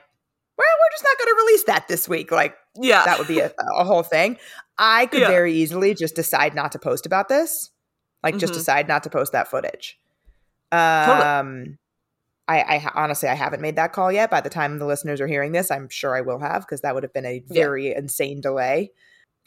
[0.57, 2.31] well, we're just not going to release that this week.
[2.33, 4.39] Like, yeah, that would be a, a whole thing.
[4.79, 5.29] I could yeah.
[5.29, 7.71] very easily just decide not to post about this
[8.23, 8.41] like mm-hmm.
[8.41, 9.99] just decide not to post that footage.
[10.73, 11.79] Um, totally.
[12.49, 14.31] I, I honestly I haven't made that call yet.
[14.31, 16.95] By the time the listeners are hearing this, I'm sure I will have because that
[16.95, 17.99] would have been a very yeah.
[17.99, 18.91] insane delay.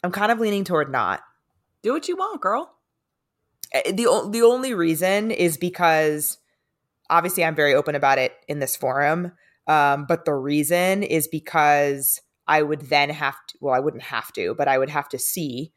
[0.04, 1.20] I'm kind of leaning toward not.
[1.82, 2.72] Do what you want, girl.
[3.72, 6.38] Eh, the the only reason is because
[7.10, 9.32] obviously I'm very open about it in this forum.
[9.66, 14.32] Um, but the reason is because I would then have to, well, I wouldn't have
[14.32, 15.72] to, but I would have to see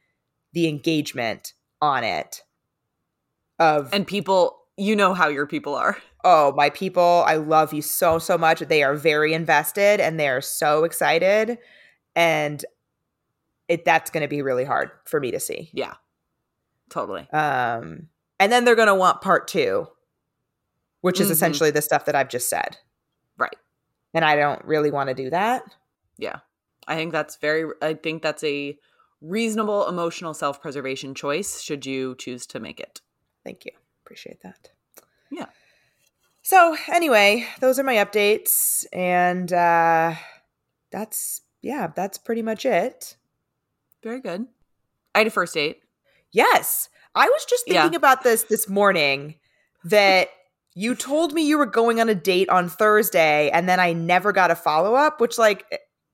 [0.53, 2.41] the engagement on it
[3.59, 5.97] of and people you know how your people are.
[6.23, 8.59] Oh my people i love you so so much.
[8.59, 11.57] They are very invested and they are so excited
[12.15, 12.63] and
[13.67, 15.69] it that's going to be really hard for me to see.
[15.73, 15.93] Yeah.
[16.89, 17.27] Totally.
[17.31, 18.07] Um
[18.39, 19.87] and then they're going to want part 2
[21.05, 21.33] which is mm-hmm.
[21.33, 22.77] essentially the stuff that i've just said
[23.37, 23.55] right
[24.13, 25.63] and i don't really want to do that
[26.17, 26.39] yeah
[26.87, 28.77] i think that's very i think that's a
[29.21, 33.01] reasonable emotional self-preservation choice should you choose to make it
[33.45, 33.71] Thank you.
[34.03, 34.71] Appreciate that.
[35.31, 35.45] Yeah.
[36.41, 38.85] So, anyway, those are my updates.
[38.91, 40.15] And uh,
[40.91, 43.15] that's, yeah, that's pretty much it.
[44.03, 44.47] Very good.
[45.13, 45.81] I had a first date.
[46.31, 46.89] Yes.
[47.13, 47.97] I was just thinking yeah.
[47.97, 49.35] about this this morning
[49.85, 50.29] that
[50.75, 54.31] you told me you were going on a date on Thursday and then I never
[54.33, 55.65] got a follow up, which, like,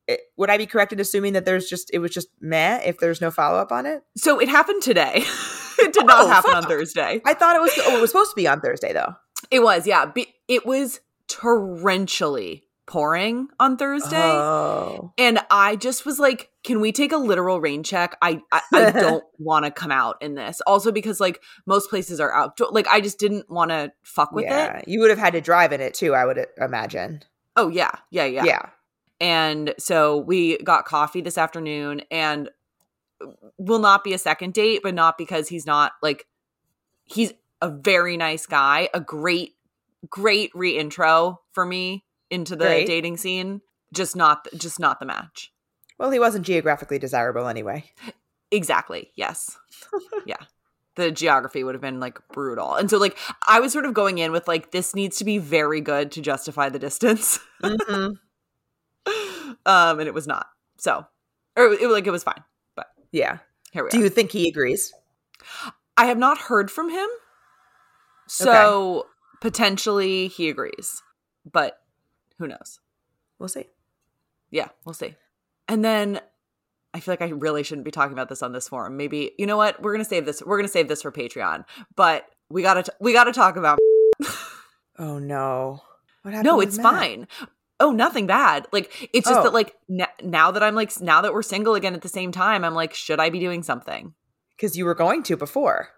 [0.06, 2.98] it, would I be correct in assuming that there's just, it was just meh if
[2.98, 4.02] there's no follow up on it?
[4.16, 5.24] So it happened today.
[5.78, 6.62] it did oh, not oh, happen fuck.
[6.62, 7.20] on Thursday.
[7.26, 7.72] I thought it was.
[7.78, 9.14] Oh, it was supposed to be on Thursday though.
[9.50, 10.10] It was, yeah.
[10.48, 15.12] It was torrentially pouring on Thursday, oh.
[15.18, 18.16] and I just was like, "Can we take a literal rain check?
[18.20, 20.60] I I, I don't want to come out in this.
[20.66, 22.58] Also because like most places are out.
[22.72, 24.78] Like I just didn't want to fuck with yeah.
[24.78, 24.88] it.
[24.88, 26.14] You would have had to drive in it too.
[26.14, 27.22] I would imagine.
[27.56, 28.62] Oh yeah, yeah, yeah, yeah.
[29.20, 32.50] And so we got coffee this afternoon, and
[33.58, 36.26] will not be a second date, but not because he's not like
[37.04, 39.54] he's a very nice guy, a great,
[40.10, 42.86] great reintro for me into the great.
[42.86, 43.60] dating scene.
[43.92, 45.52] Just not, just not the match.
[45.98, 47.84] Well, he wasn't geographically desirable anyway.
[48.50, 49.12] Exactly.
[49.14, 49.56] Yes.
[50.26, 50.36] yeah.
[50.94, 52.74] The geography would have been like brutal.
[52.74, 53.16] And so, like,
[53.46, 56.20] I was sort of going in with like, this needs to be very good to
[56.20, 57.38] justify the distance.
[57.62, 58.12] Mm-hmm.
[59.66, 60.46] um, and it was not.
[60.78, 61.06] So,
[61.56, 62.42] or it, like, it was fine.
[62.74, 63.38] But yeah.
[63.72, 64.02] Here we Do are.
[64.02, 64.92] you think he agrees?
[65.96, 67.08] I have not heard from him.
[68.28, 69.08] So okay.
[69.40, 71.02] potentially he agrees.
[71.50, 71.78] But
[72.42, 72.80] who knows?
[73.38, 73.66] We'll see.
[74.50, 75.14] Yeah, we'll see.
[75.68, 76.20] And then
[76.92, 78.96] I feel like I really shouldn't be talking about this on this forum.
[78.96, 79.80] Maybe you know what?
[79.82, 80.42] We're gonna save this.
[80.42, 81.64] We're gonna save this for Patreon.
[81.96, 83.78] But we gotta t- we gotta talk about.
[84.98, 85.82] oh no!
[86.22, 86.46] What happened?
[86.46, 86.84] No, it's Matt?
[86.84, 87.28] fine
[87.80, 89.42] oh nothing bad like it's just oh.
[89.42, 92.30] that like n- now that i'm like now that we're single again at the same
[92.30, 94.14] time i'm like should i be doing something
[94.54, 95.88] because you were going to before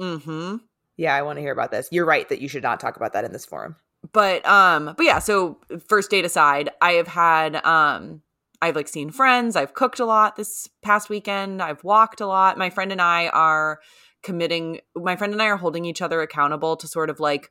[0.00, 0.56] Mm-hmm.
[0.96, 1.88] Yeah, I want to hear about this.
[1.90, 3.76] You're right that you should not talk about that in this forum.
[4.12, 8.22] But um, but yeah, so first date aside, I have had um
[8.60, 12.58] I've like seen friends, I've cooked a lot this past weekend, I've walked a lot.
[12.58, 13.80] My friend and I are
[14.22, 17.50] committing my friend and I are holding each other accountable to sort of like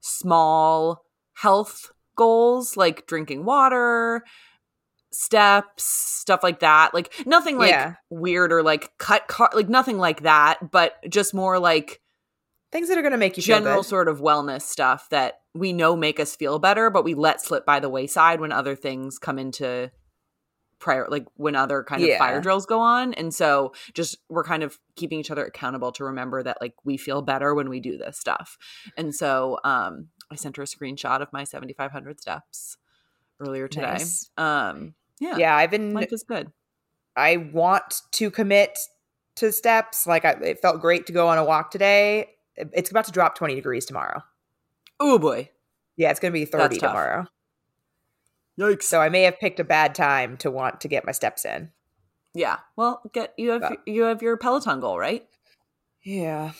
[0.00, 4.24] small health goals like drinking water,
[5.12, 6.92] steps, stuff like that.
[6.92, 7.94] Like nothing like Yeah.
[8.10, 12.00] weird or like cut car like nothing like that, but just more like
[12.70, 15.72] Things that are going to make you feel general sort of wellness stuff that we
[15.72, 19.18] know make us feel better, but we let slip by the wayside when other things
[19.18, 19.90] come into
[20.78, 22.18] prior like when other kind of Yeah.
[22.18, 23.12] fire drills go on.
[23.14, 26.96] And so just we're kind of keeping each other accountable to remember that like we
[26.96, 28.56] feel better when we do this stuff.
[28.96, 32.76] And so um I sent her a screenshot of my 7500 steps
[33.40, 33.86] earlier today.
[33.88, 34.30] Nice.
[34.36, 35.36] Um yeah.
[35.36, 36.52] yeah, I've been Life is good.
[37.16, 38.78] I want to commit
[39.36, 40.06] to steps.
[40.06, 42.28] Like I, it felt great to go on a walk today.
[42.54, 44.22] It's about to drop 20 degrees tomorrow.
[45.00, 45.50] Oh boy.
[45.96, 46.90] Yeah, it's going to be 30 That's tough.
[46.90, 47.26] tomorrow.
[48.58, 48.84] Yikes.
[48.84, 51.70] So I may have picked a bad time to want to get my steps in.
[52.34, 52.58] Yeah.
[52.76, 55.26] Well, get you have But- you have your Peloton goal, right?
[56.04, 56.52] Yeah.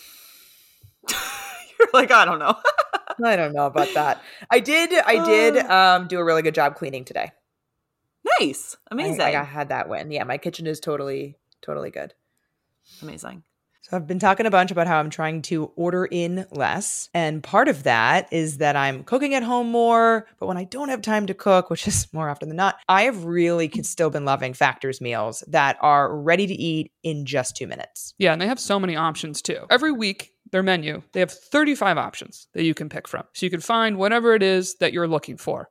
[1.09, 2.57] You're like, I don't know.
[3.25, 4.21] I don't know about that.
[4.51, 5.73] I did I did Uh.
[6.03, 7.31] um do a really good job cleaning today.
[8.41, 8.77] nice.
[8.91, 9.21] Amazing.
[9.21, 10.11] I, I had that win.
[10.11, 12.15] Yeah, my kitchen is totally totally good.
[13.03, 13.43] Amazing.
[13.89, 17.09] So I've been talking a bunch about how I'm trying to order in less.
[17.15, 20.27] And part of that is that I'm cooking at home more.
[20.39, 23.05] But when I don't have time to cook, which is more often than not, I
[23.05, 27.67] have really still been loving Factor's meals that are ready to eat in just two
[27.67, 28.13] minutes.
[28.19, 29.65] Yeah, and they have so many options too.
[29.71, 33.25] Every week, their menu, they have 35 options that you can pick from.
[33.33, 35.71] So you can find whatever it is that you're looking for.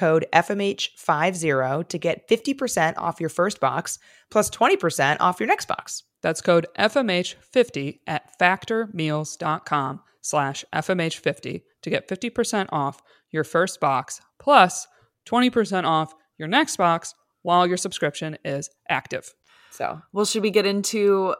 [0.00, 3.98] code FMH50 to get 50% off your first box
[4.30, 6.02] plus 20% off your next box.
[6.22, 14.86] That's code FMH50 at factormeals.com slash FMH50 to get 50% off your first box plus
[15.26, 19.34] 20% off your next box while your subscription is active.
[19.70, 21.34] So, Well, should we get into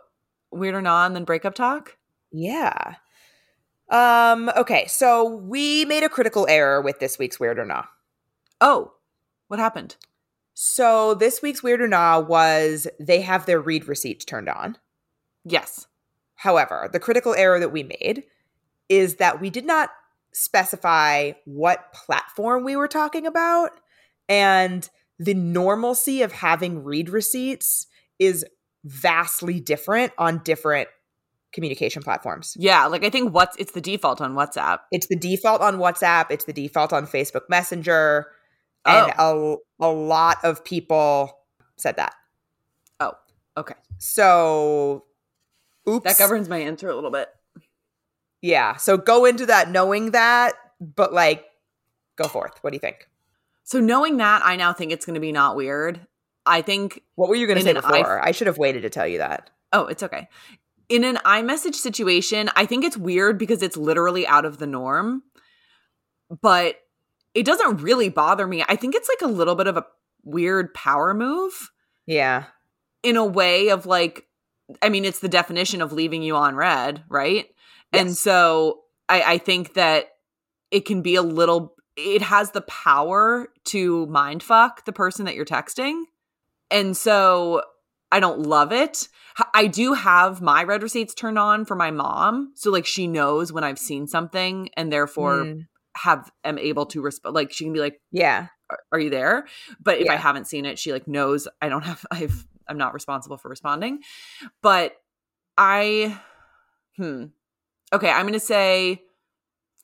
[0.53, 1.97] weird or not and then breakup talk?
[2.33, 2.95] yeah.
[3.91, 7.89] Um okay, so we made a critical error with this week's weird or not.
[8.61, 8.93] Oh,
[9.49, 9.97] what happened?
[10.55, 14.77] So, this week's weird or Nah was they have their read receipts turned on.
[15.45, 15.87] Yes.
[16.35, 18.25] However, the critical error that we made
[18.89, 19.91] is that we did not
[20.33, 23.73] specify what platform we were talking about.
[24.29, 27.87] And the normalcy of having read receipts
[28.19, 28.45] is
[28.85, 30.89] vastly different on different
[31.53, 32.57] communication platforms.
[32.59, 34.79] Yeah, like I think what's it's the default on WhatsApp.
[34.93, 38.27] It's the default on WhatsApp, it's the default on Facebook Messenger.
[38.87, 38.91] Oh.
[38.91, 39.15] And
[39.83, 41.37] a, a lot of people
[41.77, 42.15] said that.
[42.99, 43.13] Oh,
[43.57, 43.75] okay.
[43.99, 45.05] So,
[45.89, 46.05] oops.
[46.05, 47.29] That governs my answer a little bit.
[48.43, 48.77] Yeah.
[48.77, 51.45] So go into that knowing that, but like,
[52.17, 52.53] go forth.
[52.63, 53.07] What do you think?
[53.65, 56.01] So knowing that, I now think it's going to be not weird.
[56.47, 58.21] I think What were you going to say an i- before?
[58.27, 59.51] I should have waited to tell you that.
[59.73, 60.29] Oh, it's okay.
[60.89, 65.23] In an iMessage situation, I think it's weird because it's literally out of the norm,
[66.43, 66.77] but
[67.35, 68.65] it doesn't really bother me.
[68.69, 69.85] I think it's like a little bit of a
[70.25, 71.71] weird power move
[72.07, 72.45] Yeah.
[73.03, 74.27] in a way of like,
[74.83, 77.47] I mean, it's the definition of leaving you on read, right?
[77.93, 80.07] And so I, I think that
[80.71, 85.35] it can be a little, it has the power to mind fuck the person that
[85.35, 86.03] you're texting.
[86.71, 87.63] And so
[88.13, 89.09] I don't love it.
[89.55, 92.53] I do have my read receipts turned on for my mom.
[92.55, 95.67] So like she knows when I've seen something and therefore Mm.
[96.03, 97.35] Have am able to respond.
[97.35, 98.47] Like she can be like, Yeah.
[98.71, 99.47] are, are you there?
[99.83, 102.95] But if I haven't seen it, she like knows I don't have I've I'm not
[102.95, 104.01] responsible for responding.
[104.63, 104.95] But
[105.59, 106.19] I
[106.97, 107.25] hmm.
[107.93, 109.03] Okay, I'm gonna say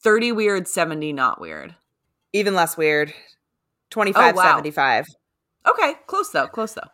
[0.02, 1.74] 30 weird, 70 not weird.
[2.32, 3.12] Even less weird.
[3.90, 4.44] 25, Oh, wow.
[4.44, 5.06] 75.
[5.68, 6.88] Okay, close though, close though.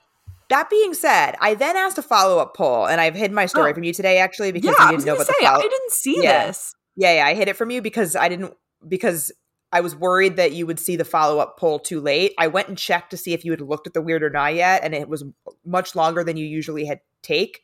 [0.49, 3.71] That being said, I then asked a follow up poll, and I've hid my story
[3.71, 3.75] Oh.
[3.75, 5.63] from you today actually because yeah, I you didn't know about say the follow I
[5.63, 6.47] didn't see Yeah.
[6.47, 6.75] this.
[6.97, 8.55] Yeah, yeah, I hid it from you because I didn't
[8.89, 9.33] because
[9.73, 12.35] I was worried that you would see the follow up poll too late.
[12.39, 14.55] I went and checked to see if you had looked at the weird or not
[14.55, 15.25] yet, and it was
[15.65, 17.63] much longer than you usually had take.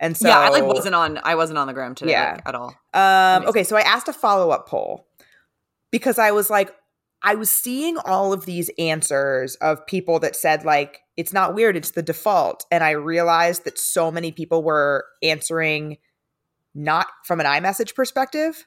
[0.00, 2.32] And so yeah, I like wasn't on I wasn't on the gram today Yeah.
[2.32, 2.74] like, at all.
[2.92, 5.06] Um, okay, so I asked a follow up poll
[5.90, 6.74] because I was like,
[7.22, 11.76] I was seeing all of these answers of people that said, like, it's not weird,
[11.76, 12.66] it's the default.
[12.70, 15.98] And I realized that so many people were answering
[16.74, 18.66] not from an iMessage perspective.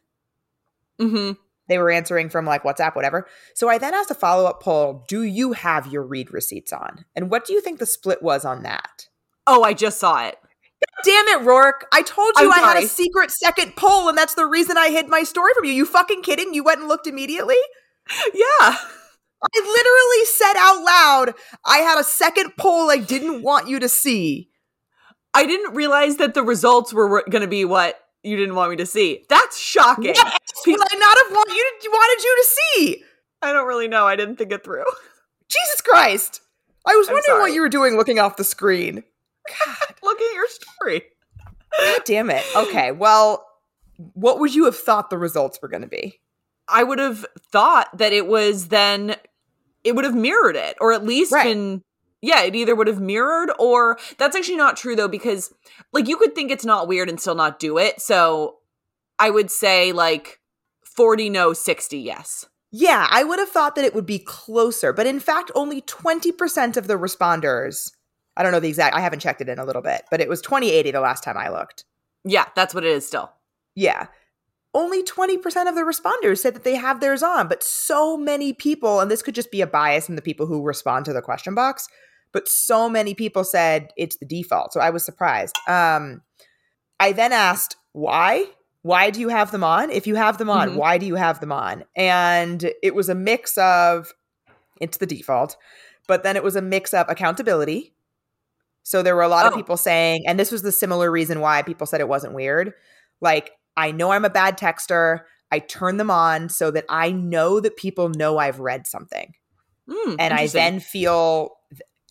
[0.97, 1.33] hmm
[1.67, 3.27] They were answering from like WhatsApp, whatever.
[3.53, 7.05] So I then asked a follow up poll Do you have your read receipts on?
[7.15, 9.07] And what do you think the split was on that?
[9.45, 10.37] Oh, I just saw it.
[11.03, 11.87] Damn it, Rourke.
[11.91, 15.07] I told you I'm had a secret second poll, and that's the reason I hid
[15.07, 15.71] my story from you.
[15.71, 16.53] You fucking kidding?
[16.53, 17.55] You went and looked immediately?
[18.33, 18.77] Yeah.
[19.43, 23.89] I literally said out loud, I had a second poll I didn't want you to
[23.89, 24.49] see.
[25.33, 28.77] I didn't realize that the results were going to be what you didn't want me
[28.77, 29.25] to see.
[29.29, 30.15] That's shocking.
[30.17, 33.03] Else would I not have want you to, wanted you to see?
[33.41, 34.05] I don't really know.
[34.07, 34.83] I didn't think it through.
[35.49, 36.41] Jesus Christ.
[36.85, 39.03] I was I'm wondering what you were doing looking off the screen.
[39.65, 41.03] God, Look at your story.
[41.79, 42.43] God damn it.
[42.55, 43.45] Okay, well,
[44.13, 46.19] what would you have thought the results were going to be?
[46.67, 49.15] I would have thought that it was then
[49.83, 51.45] it would have mirrored it or at least Right.
[51.45, 51.81] been
[52.21, 55.53] yeah, it either would have mirrored or that's actually not true though because
[55.93, 58.01] like you could think it's not weird and still not do it.
[58.01, 58.57] So
[59.19, 60.39] I would say like
[60.83, 62.45] 40 no, 60 yes.
[62.71, 66.75] Yeah, I would have thought that it would be closer, but in fact, only 20%
[66.75, 67.93] of the responders,
[68.35, 70.27] I don't know the exact, I haven't checked it in a little bit, but it
[70.27, 71.85] was 2080 the last time I looked.
[72.25, 73.31] Yeah, that's what it is still.
[73.73, 74.07] Yeah.
[74.77, 75.37] Only 20%
[75.67, 79.23] of the responders said that they have theirs on, but so many people, and this
[79.23, 81.87] could just be a bias in the people who respond to the question box,
[82.31, 84.73] but so many people said it's the default.
[84.73, 85.55] So I was surprised.
[85.67, 86.21] Um,
[86.99, 88.45] I then asked, why?
[88.83, 89.89] Why do you have them on?
[89.89, 90.75] If you have them on, Mhm.
[90.75, 91.83] why do you have them on?
[91.95, 94.13] And it was a mix of
[94.79, 95.57] it's the default,
[96.07, 97.95] but then it was a mix of accountability.
[98.83, 99.55] So there were a lot of Oh.
[99.55, 102.73] people saying, and this was the similar reason why people said it wasn't weird.
[103.21, 105.21] Like, I know I'm a bad texter.
[105.51, 109.33] I turn them on so that I know that people know I've read something.
[109.89, 111.55] Mm, And I then feel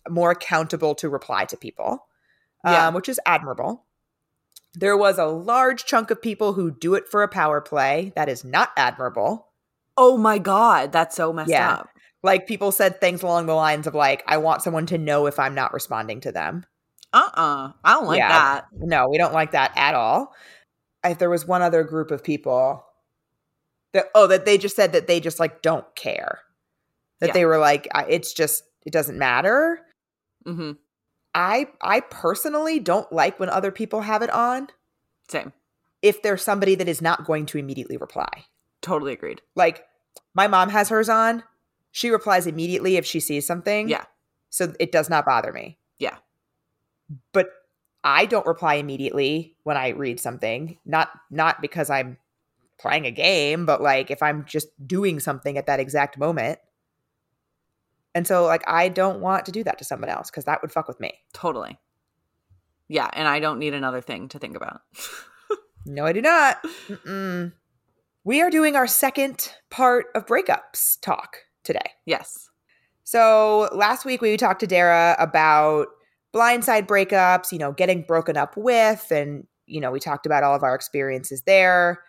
[0.09, 2.07] more accountable to reply to people,
[2.65, 2.87] Yeah.
[2.87, 3.83] um, which is admirable.
[4.73, 8.13] There was a large chunk of people who do it for a power play.
[8.15, 9.49] That is not admirable.
[9.95, 11.73] Oh my god, that's so messed Yeah.
[11.73, 11.89] up.
[12.23, 15.37] Like people said things along the lines of like, I want someone to know if
[15.39, 16.65] I'm not responding to them.
[17.13, 17.71] Uh-uh.
[17.83, 18.29] I don't like Yeah.
[18.29, 18.65] that.
[18.73, 20.33] No, we don't like that at all.
[21.07, 22.85] I, there was one other group of people
[23.93, 26.39] that oh that they just said that they just like don't care.
[27.19, 27.33] That Yeah.
[27.33, 29.79] they were like it's just it doesn't matter.
[30.45, 30.73] hmm
[31.33, 34.67] I I personally don't like when other people have it on
[35.29, 35.53] Same.
[36.01, 38.45] if there's somebody that is not going to immediately reply.
[38.81, 39.41] Totally agreed.
[39.55, 39.85] Like
[40.33, 41.43] my mom has hers on.
[41.91, 43.87] She replies immediately if she sees something.
[43.89, 44.05] Yeah.
[44.49, 45.77] So it does not bother me.
[45.99, 46.17] Yeah.
[47.33, 47.49] But
[48.03, 50.77] I don't reply immediately when I read something.
[50.85, 52.17] Not not because I'm
[52.79, 56.59] playing a game, but like if I'm just doing something at that exact moment.
[58.15, 60.71] And so like I don't want to do that to someone else because that would
[60.71, 61.13] fuck with me.
[61.33, 61.77] Totally.
[62.87, 64.81] Yeah, and I don't need another thing to think about.
[65.87, 66.61] No, I do not.
[66.89, 67.53] Mm-mm.
[68.23, 71.91] We are doing our second part of breakups talk today.
[72.05, 72.49] yes.
[73.05, 75.87] So last week we talked to Dara about
[76.37, 80.55] blindside breakups, you know, getting broken up with, and you know, we talked about all
[80.55, 82.01] of our experiences there.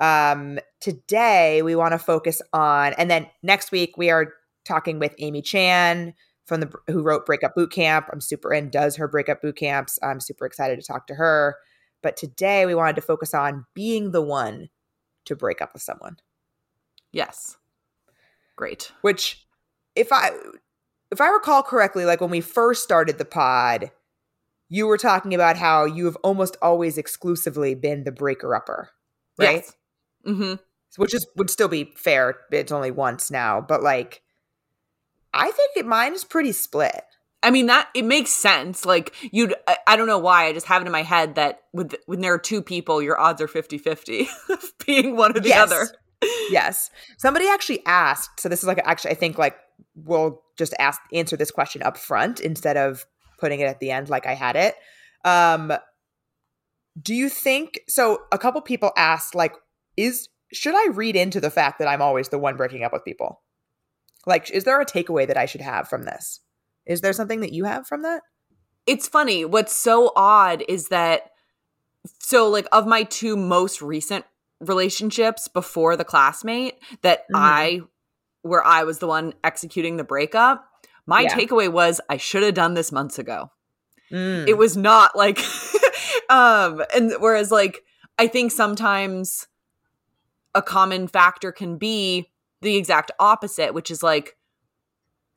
[0.00, 4.32] Um, today we want to focus on, and then next week we are
[4.64, 6.14] talking with Amy Chan
[6.46, 8.06] from the who wrote Breakup Boot Camp.
[8.12, 9.98] I'm super and does her breakup boot camps.
[10.02, 11.56] I'm super excited to talk to her.
[12.02, 14.68] But today we wanted to focus on being the one
[15.26, 16.16] to break up with someone
[17.12, 17.56] Yes.
[18.56, 18.92] Great.
[19.02, 19.46] which
[19.94, 20.30] if i
[21.10, 23.90] if i recall correctly like when we first started the pod
[24.68, 28.90] you were talking about how you have almost always exclusively been the breaker upper
[29.38, 29.76] right Yes.
[30.26, 30.54] Mm-hmm.
[30.96, 34.22] which is would still be fair it's only once now but like
[35.34, 37.02] i think it, mine is pretty split
[37.42, 38.84] I mean that it makes sense.
[38.84, 41.62] Like you'd I, I don't know why, I just have it in my head that
[41.72, 45.48] with when there are two people, your odds are 50-50 of being one or the
[45.48, 45.58] Yes.
[45.72, 45.86] other.
[46.50, 46.90] Yes.
[47.18, 49.56] Somebody actually asked so this is like actually i think like
[49.94, 53.06] we'll just ask answer this question up front instead of
[53.38, 54.74] putting it at the end like i had it.
[55.24, 55.72] Um
[57.00, 59.54] do you think so a couple people asked like
[59.96, 63.04] is should i read into the fact that i'm always the one breaking up with
[63.04, 63.42] people?
[64.26, 66.40] Like is there a takeaway that i should have from this?
[66.86, 68.22] Is there something that you have from that?
[68.86, 69.44] It's funny.
[69.44, 71.30] What's so odd is that
[72.18, 74.24] so like of my two most recent
[74.60, 77.38] relationships before the classmate that Mhm.
[77.38, 77.80] I
[78.42, 80.64] where I was the one executing the breakup,
[81.06, 81.34] my Yeah.
[81.34, 83.50] takeaway was I should have done this months ago.
[84.12, 84.48] Mm.
[84.48, 85.38] it was not like
[86.30, 87.84] um and whereas like
[88.18, 89.46] i think sometimes
[90.52, 92.28] a common factor can be
[92.60, 94.36] the exact opposite which is like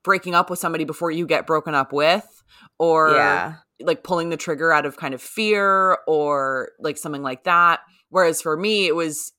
[0.04, 2.44] breaking up with somebody before you get broken up with
[2.80, 3.58] or yeah.
[3.80, 7.80] like pulling the trigger out of kind of fear or like something like that
[8.14, 9.34] whereas for me it was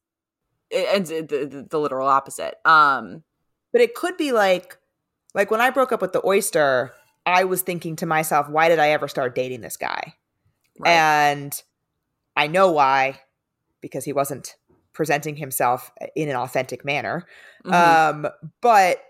[0.70, 3.22] ends the, the, the literal opposite um
[3.72, 4.78] But it could be like,
[5.34, 6.92] like when I broke up with the oyster,
[7.26, 10.14] I was thinking to myself, why did I ever start dating this guy?
[10.86, 11.52] And
[12.36, 13.18] I know why,
[13.80, 14.54] because he wasn't
[14.92, 17.26] presenting himself in an authentic manner.
[17.64, 17.72] Mhm.
[17.72, 18.26] Um,
[18.60, 19.02] but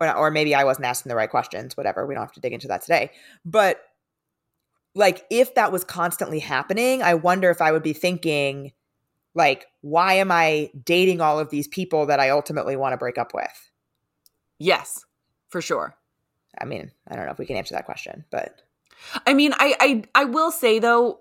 [0.00, 2.06] or, or maybe I wasn't asking the right questions, whatever.
[2.06, 3.10] We don't have to dig into that today.
[3.44, 3.82] But
[4.94, 8.72] like if that was constantly happening, I wonder if I would be thinking
[9.34, 13.18] like why am I dating all of these people that I ultimately want to break
[13.18, 13.70] up with?
[14.60, 15.04] yes
[15.48, 15.96] for sure
[16.60, 18.62] I mean, I don't know if we can answer that question, but
[19.26, 21.20] I mean, I, I I will say though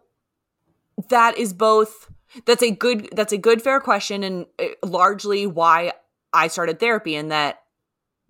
[1.09, 2.11] that is both
[2.45, 5.93] that's a good that's a good fair question and uh, largely why
[6.31, 7.61] I started therapy and that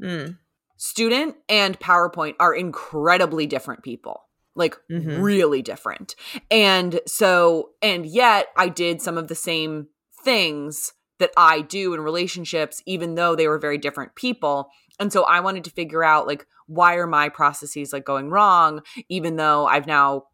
[0.02, 0.38] mm,
[0.78, 4.23] student and PowerPoint are incredibly different people.
[4.56, 5.24] Like Mhm.
[5.24, 6.16] really different.
[6.52, 9.88] And so and yet I did some of the same
[10.24, 14.70] things that I do in relationships even though they were very different people.
[15.00, 18.82] And so I wanted to figure out like why are my processes like going wrong
[19.10, 20.26] even though I've now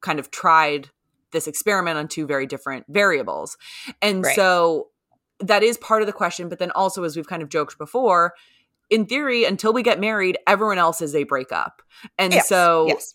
[0.00, 0.90] kind of tried
[1.32, 3.56] this experiment on two very different variables.
[4.02, 4.34] And Right.
[4.34, 4.88] so
[5.40, 8.34] that is part of the question but then also as we've kind of joked before
[8.90, 11.82] in theory until we get married everyone else is a breakup.
[12.16, 13.14] And yes, so yes,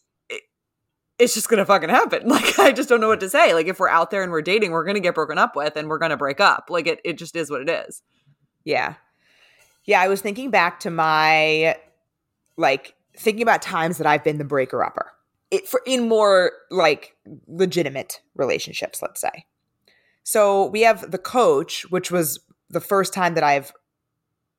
[1.23, 2.27] it's just gonna fucking happen.
[2.29, 3.53] Like I just don't know what to say.
[3.53, 5.87] Like if we're out there and we're dating, we're gonna get broken up with and
[5.89, 6.67] we're gonna break up.
[6.69, 8.01] Like it it just is what it is.
[8.63, 8.95] yeah,
[9.85, 10.01] yeah.
[10.01, 11.77] I was thinking back to my
[12.57, 15.11] like thinking about times that I've been the breaker upper.
[15.51, 17.15] It for in more like
[17.47, 19.45] legitimate relationships, let's say.
[20.23, 23.71] So we have the coach, which was the first time that I've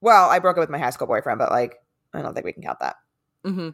[0.01, 1.77] well, I broke up with my high school boyfriend, but like
[2.13, 2.97] I don't think we can count that.
[3.45, 3.71] hmm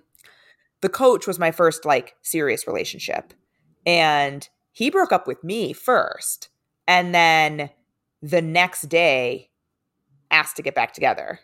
[0.80, 3.32] the coach was my first like serious relationship
[3.86, 6.48] and he broke up with me first
[6.86, 7.70] and then
[8.22, 9.50] the next day
[10.30, 11.40] asked to get back together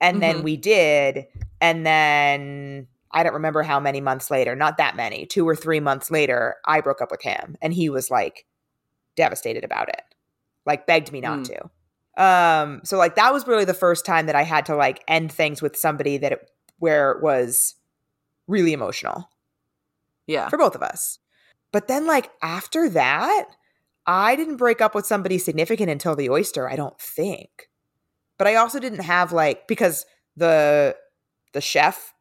[0.00, 0.42] and then Mhm.
[0.44, 1.26] we did
[1.60, 5.80] and then i don't remember how many months later not that many two or three
[5.80, 8.46] months later i broke up with him and he was like
[9.16, 10.02] devastated about it
[10.64, 11.44] like begged me not Mm.
[12.16, 15.02] to um so like that was really the first time that i had to like
[15.08, 17.74] end things with somebody that it, where it was
[18.46, 19.28] really emotional
[20.26, 20.48] Yeah.
[20.48, 21.18] for both of us.
[21.72, 23.46] But then, like, after that,
[24.06, 27.68] I didn't break up with somebody significant until the oyster, I don't think.
[28.38, 30.04] But I also didn't have like because
[30.36, 30.96] the
[31.52, 32.12] the chef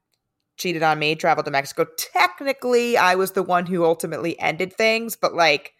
[0.57, 1.87] cheated on me, traveled to Mexico.
[1.97, 5.73] Technically, I was the one who ultimately ended things, but like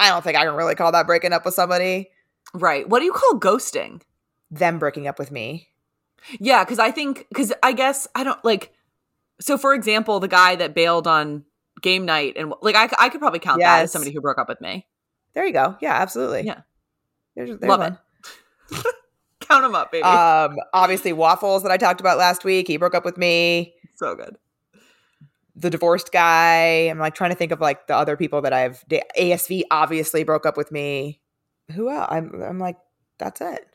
[0.00, 2.08] I don't think I can really call that breaking up with somebody.
[2.54, 2.88] Right.
[2.88, 4.00] What do you call ghosting?
[4.50, 5.68] Them breaking up with me.
[6.40, 8.72] Yeah, because I think because I guess I don't like.
[9.40, 11.44] So, for example, the guy that bailed on
[11.80, 14.48] game night and like I, I could probably count that as somebody who broke up
[14.48, 14.86] with me.
[15.34, 15.76] There you go.
[15.80, 16.42] Yeah, absolutely.
[16.42, 16.62] Yeah.
[17.36, 17.98] There's, there's Love one.
[18.72, 18.86] it.
[19.40, 20.02] Count them up, baby.
[20.02, 22.66] Um, obviously, Waffles that I talked about last week.
[22.66, 23.74] He broke up with me.
[23.94, 24.36] so good.
[25.56, 26.88] The divorced guy.
[26.88, 28.84] I'm like trying to think of like the other people that I've.
[28.88, 31.20] da- ASV obviously broke up with me.
[31.72, 32.08] Who else?
[32.10, 32.42] I'm.
[32.42, 32.76] I'm like
[33.18, 33.66] that's it.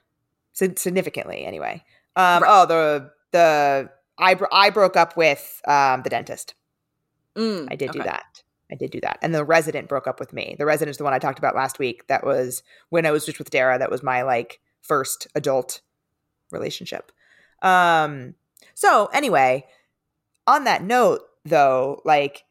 [0.53, 1.83] Sig- significantly, anyway.
[2.15, 2.43] Um.
[2.43, 2.61] Right.
[2.61, 6.53] Oh, the the I bro- I broke up with um the dentist.
[7.35, 8.43] Mm, I did do that.
[8.71, 9.19] I did do that.
[9.21, 10.55] And the resident broke up with me.
[10.57, 12.07] The resident is the one I talked about last week.
[12.07, 13.77] That was when I was just with Dara.
[13.77, 15.81] That was my like first adult
[16.51, 17.11] relationship.
[17.61, 18.35] Um
[18.75, 19.65] so anyway,
[20.47, 22.43] on that note though, like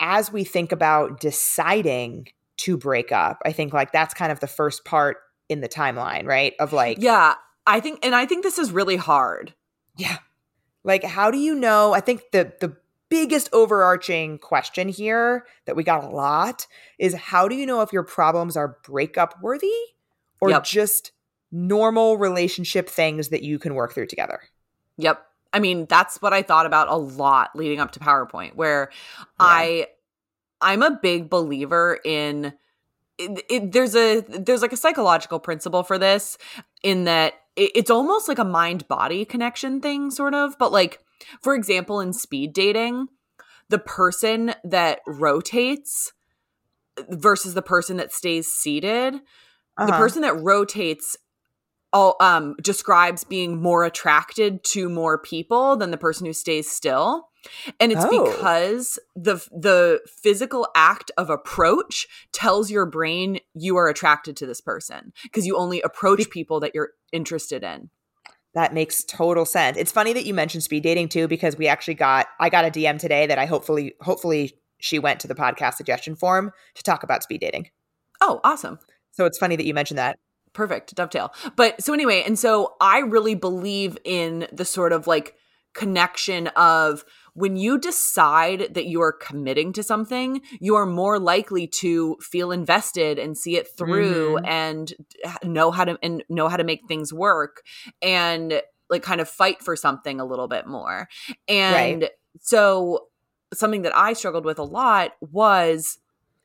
[0.00, 2.28] as we think about deciding
[2.58, 6.26] to break up, I think like that's kind of the first part in the timeline,
[6.26, 6.54] right?
[6.58, 7.34] Of like Yeah,
[7.66, 9.54] I think, and I think this is really hard.
[9.96, 10.18] yeah.
[10.84, 11.92] Like, how do you know?
[11.92, 12.76] I think the the
[13.08, 16.66] biggest overarching question here that we got a lot
[16.98, 19.68] is how do you know if your problems are breakup worthy
[20.40, 20.64] or Yep.
[20.64, 21.12] just
[21.50, 24.40] normal relationship things that you can work through together?
[24.98, 25.26] Yep.
[25.52, 28.90] I mean, that's what I thought about a lot leading up to PowerPoint, where
[29.38, 29.88] I
[30.60, 32.52] I'm a big believer in
[33.18, 36.38] it, it, there's a there's like a psychological principle for this
[36.82, 41.00] in that it's almost like a mind body connection thing sort of but like
[41.42, 43.06] for example in speed dating
[43.68, 46.12] the person that rotates
[47.10, 49.20] versus the person that stays seated the
[49.78, 49.96] Uh-huh.
[49.98, 51.16] person that rotates
[51.92, 57.29] all um describes being more attracted to more people than the person who stays still
[57.78, 58.32] And it's Oh.
[58.32, 64.60] because the the physical act of approach tells your brain you are attracted to this
[64.60, 67.90] person because you only approach people that you're interested in.
[68.54, 69.76] That makes total sense.
[69.78, 72.70] It's funny that you mentioned speed dating too, because we actually got I got a
[72.70, 77.02] DM today that I hopefully hopefully she went to the podcast suggestion form to talk
[77.02, 77.70] about speed dating.
[78.20, 78.78] Oh, awesome.
[79.12, 80.18] So it's funny that you mentioned that.
[80.52, 85.36] perfect dovetail but so anyway and so i really believe in the sort of like
[85.74, 87.04] connection of
[87.34, 92.50] when you decide that you are committing to something you are more likely to feel
[92.50, 94.46] invested and see it through Mhm.
[94.48, 94.94] and
[95.44, 97.62] know how to and know how to make things work
[98.02, 101.08] and like kind of fight for something a little bit more.
[101.46, 102.10] And
[102.40, 103.06] so
[103.54, 105.98] something that i struggled with a lot was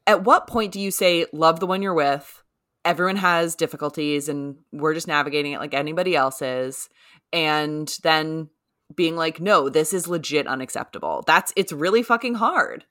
[0.08, 2.44] at what point do you say love the one you're with.
[2.84, 6.88] Everyone has difficulties and we're just navigating it like anybody else is.
[7.34, 8.50] And then
[8.94, 11.24] being like no this is legit unacceptable.
[11.26, 12.86] That's it's really fucking hard.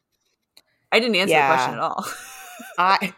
[0.90, 1.49] I didn't answer Yeah.
[1.49, 2.07] the question at all.
[2.78, 3.14] I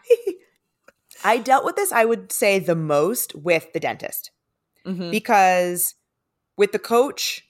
[1.24, 4.30] I dealt with this, I would say, the most with the dentist.
[4.86, 5.10] Mhm.
[5.10, 5.94] because
[6.56, 7.42] with the coach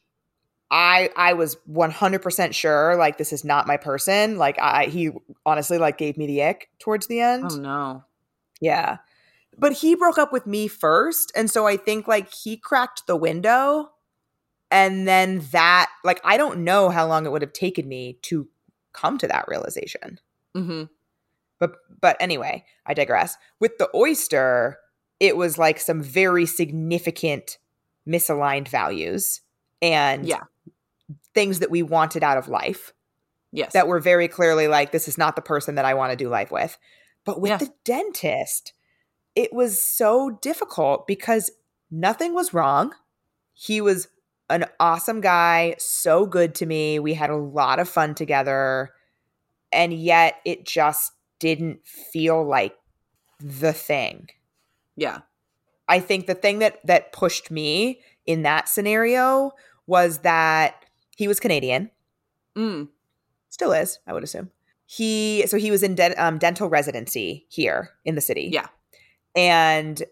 [0.71, 4.39] i i was 100% sure like this is not my person.
[4.39, 5.11] Like i he
[5.45, 7.45] honestly like gave me the ick towards the end.
[7.53, 8.05] Oh no.
[8.61, 8.99] Yeah.
[9.59, 13.17] But he broke up with me first and so i think like he cracked the
[13.17, 13.91] window
[14.71, 18.49] and then that like i don't know how long it would have taken me to
[18.93, 20.19] come to that realization.
[20.55, 20.85] Hmm
[21.59, 23.37] but but anyway i digress.
[23.61, 24.79] With the oyster
[25.21, 27.59] it was like some very significant
[28.07, 29.41] misaligned values
[29.81, 30.43] and Yeah.
[31.35, 32.93] things that we wanted out of life
[33.53, 33.73] yes.
[33.73, 36.29] that were very clearly like this is not the person that i want to do
[36.29, 36.77] life with.
[37.25, 37.57] But with Yeah.
[37.59, 38.73] the dentist
[39.35, 41.51] it was so difficult because
[41.91, 42.95] nothing was wrong.
[43.53, 44.09] He was
[44.49, 48.91] an awesome guy so good to me we had a lot of fun together
[49.73, 52.77] and yet it just didn't feel like
[53.41, 54.29] the thing
[54.97, 55.21] yeah
[55.89, 59.53] I think the thing that that pushed me in that scenario
[59.87, 60.85] was that
[61.17, 61.91] he was Canadian,
[62.57, 62.89] mm.
[63.51, 64.51] still is, I would assume.
[64.87, 68.51] He so he was in de- um, dental residency here in the city.
[68.53, 68.67] Yeah.
[69.35, 70.03] and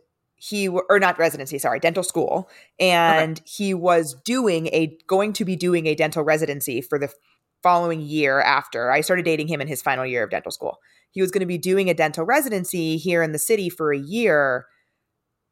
[0.47, 5.57] he or not residency, sorry, dental school, and he was doing a going to be
[5.57, 7.11] doing a dental residency for the
[7.63, 10.79] following year after I started dating him in his final year of dental school.
[11.13, 13.99] He was going to be doing a dental residency here in the city for a
[13.99, 14.67] year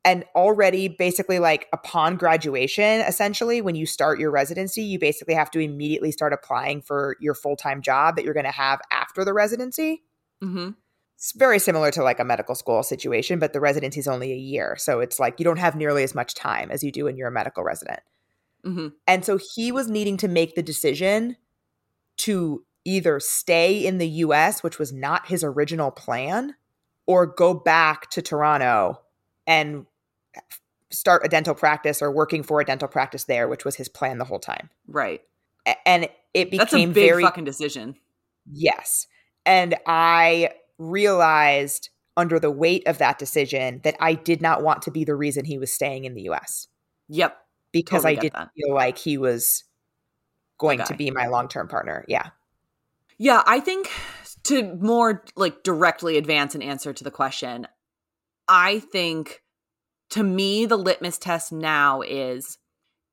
[0.05, 5.49] and already basically like upon graduation essentially when you start your residency you basically have
[5.49, 9.33] to immediately start applying for your full-time job that you're going to have after the
[9.33, 10.03] residency.
[10.43, 10.71] Hmm
[11.23, 14.37] it's very similar to like a medical school situation but the residency is only a
[14.37, 17.17] year so it's like you don't have nearly as much time as you do when
[17.17, 18.01] you're a medical resident
[18.65, 21.37] hmm and so he was needing to make the decision
[22.17, 26.55] to either stay in the US, which was not his original plan,
[27.07, 29.01] or go back to Toronto
[29.47, 29.87] and
[30.91, 34.19] start a dental practice or working for a dental practice there, which was his plan
[34.19, 34.69] the whole time.
[34.87, 35.23] right
[35.87, 37.97] And it became that's a big very fucking decision
[38.51, 39.07] yes.
[39.45, 40.51] And I
[40.91, 45.15] realized under the weight of that decision that I did not want to be the
[45.15, 46.69] reason he was staying in the US
[47.09, 47.39] yep
[47.73, 48.51] because Totally I didn't that.
[48.55, 49.65] feel like he was
[50.59, 52.05] going to be my long-term partner.
[52.07, 52.29] Yeah.
[53.19, 53.91] Yeah, I think
[54.45, 57.67] to more like directly advance an answer to the question,
[58.49, 59.43] I think
[60.11, 62.59] to me the litmus test now is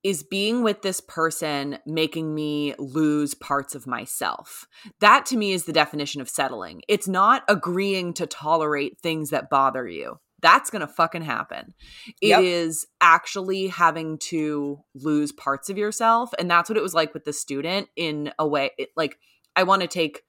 [0.03, 4.65] is being with this person making me lose parts of myself.
[5.01, 6.81] That to me is the definition of settling.
[6.87, 10.19] It's not agreeing to tolerate things that bother you.
[10.41, 11.73] That's going to fucking happen.
[12.21, 12.89] It is Yep.
[13.01, 16.29] actually having to lose parts of yourself.
[16.39, 18.71] And that's what it was like with the student in a way.
[18.77, 19.17] It, like,
[19.55, 20.23] I want to take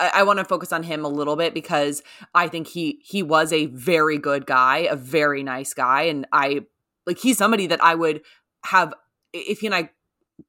[0.00, 2.02] I, I want to focus on him a little bit because
[2.34, 6.62] I think he he was a very good guy, a very nice guy, and I
[7.06, 8.22] like he's somebody that I would
[8.64, 8.94] have
[9.32, 9.90] if he and I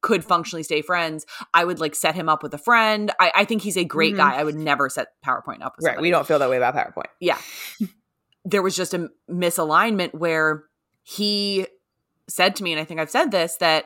[0.01, 1.25] could functionally stay friends.
[1.53, 3.11] I would like set him up with a friend.
[3.19, 4.17] I, I think he's a great Mhm.
[4.17, 4.36] guy.
[4.36, 5.91] I would never set PowerPoint up with Right.
[5.91, 7.09] somebody We don't feel that way about PowerPoint.
[7.19, 7.38] yeah
[8.45, 10.63] there was just a misalignment where
[11.03, 11.65] he
[12.29, 13.86] said to me and i think i've said this that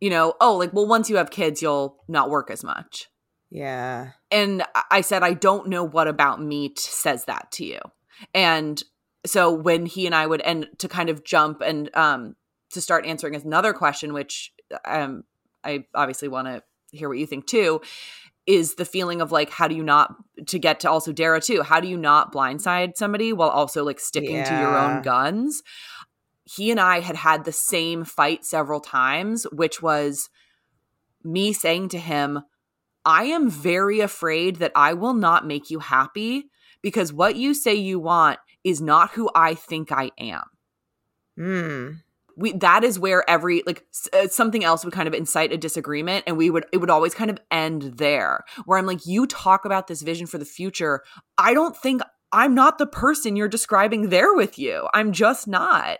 [0.00, 3.08] you know oh like well once you have kids you'll not work as much
[3.50, 4.12] Yeah.
[4.30, 7.78] and I- said i don't know what about me t- says that to you
[8.32, 8.82] and
[9.26, 12.36] so when he and i would and to kind of jump and um
[12.74, 14.52] to start answering another question which
[14.84, 15.24] um
[15.62, 16.62] i obviously want to
[16.96, 17.80] hear what you think too
[18.46, 20.14] is the feeling of like how do you not
[20.46, 23.98] to get to also Dara too how do you not blindside somebody while also like
[23.98, 25.62] sticking to your own guns
[26.44, 30.28] he and I had had the same fight several times which was
[31.22, 32.42] me saying to him
[33.04, 36.50] I am very afraid that I will not make you happy
[36.82, 40.44] because what you say you want is not who I think I am.
[41.36, 41.90] Hmm.
[42.36, 45.56] We that is where every like s- uh, something else would kind of incite a
[45.56, 49.26] disagreement and we would it would always kind of end there where I'm like you
[49.26, 51.02] talk about this vision for the future
[51.38, 54.88] I don't think I'm not the person you're describing there with you.
[54.92, 55.98] I'm just not.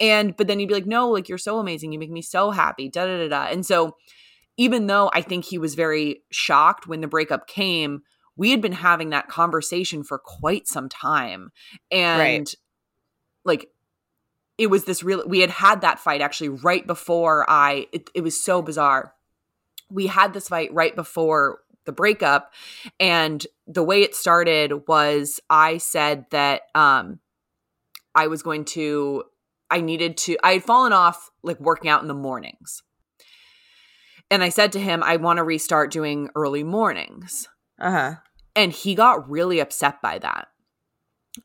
[0.00, 1.92] And but then you'd be like, no, like you're so amazing.
[1.92, 2.88] You make me so happy.
[2.88, 3.52] Da da da da.
[3.52, 3.94] And so
[4.56, 8.00] even though I think he was very shocked when the breakup came,
[8.36, 11.50] we had been having that conversation for quite some time.
[11.90, 12.54] And Right.
[13.44, 13.68] like
[14.58, 18.20] it was this real we had had that fight actually right before I it, it
[18.22, 19.14] was so bizarre.
[19.90, 22.52] We had this fight right before the breakup
[22.98, 27.20] and the way it started was I said that um
[28.14, 29.24] I was going to
[29.70, 32.82] I needed to I had fallen off like working out in the mornings.
[34.30, 37.48] And I said to him I want to restart doing early mornings.
[37.78, 38.14] Uh huh.
[38.56, 40.48] And he got really upset by that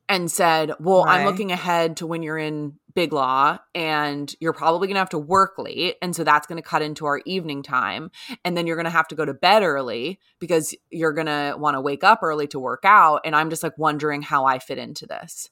[0.08, 4.88] and said, Well, I'm looking ahead to when you're in Big Law and you're probably
[4.88, 5.96] going to have to work late.
[6.02, 8.12] And so that's going to cut into our evening time.
[8.44, 11.56] And then you're going to have to go to bed early because you're going to
[11.58, 13.22] want to wake up early to work out.
[13.26, 15.50] And I'm just like wondering how I fit into this.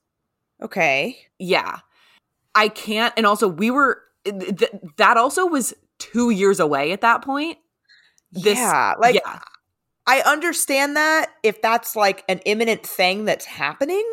[0.62, 1.18] Okay.
[1.38, 1.80] Yeah.
[2.56, 3.14] I can't.
[3.16, 7.58] And also, we were, eh, th- that also was two years away at that point.
[8.32, 8.96] This- yeah.
[9.00, 9.40] Like yeah.
[10.06, 14.04] I understand that if that's like an imminent thing that's happening,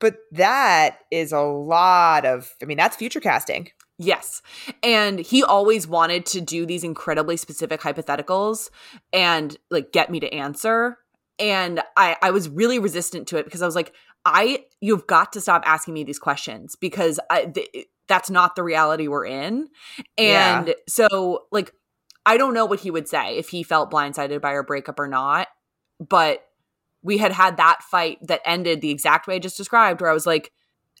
[0.00, 2.54] but that is a lot of.
[2.62, 3.70] I mean, that's future casting.
[3.98, 4.42] Yes.
[4.82, 8.70] And he always wanted to do these incredibly specific hypotheticals
[9.12, 10.98] and like get me to answer.
[11.40, 13.92] And I, I was really resistant to it because I was like,
[14.24, 18.62] I, you've got to stop asking me these questions because I, th- that's not the
[18.62, 19.68] reality we're in.
[20.16, 20.60] Yeah.
[20.60, 21.72] And so, like,
[22.24, 25.08] I don't know what he would say if he felt blindsided by our breakup or
[25.08, 25.48] not.
[26.00, 26.42] But
[27.02, 30.14] we had had that fight that ended the exact way I just described, where I
[30.14, 30.52] was like,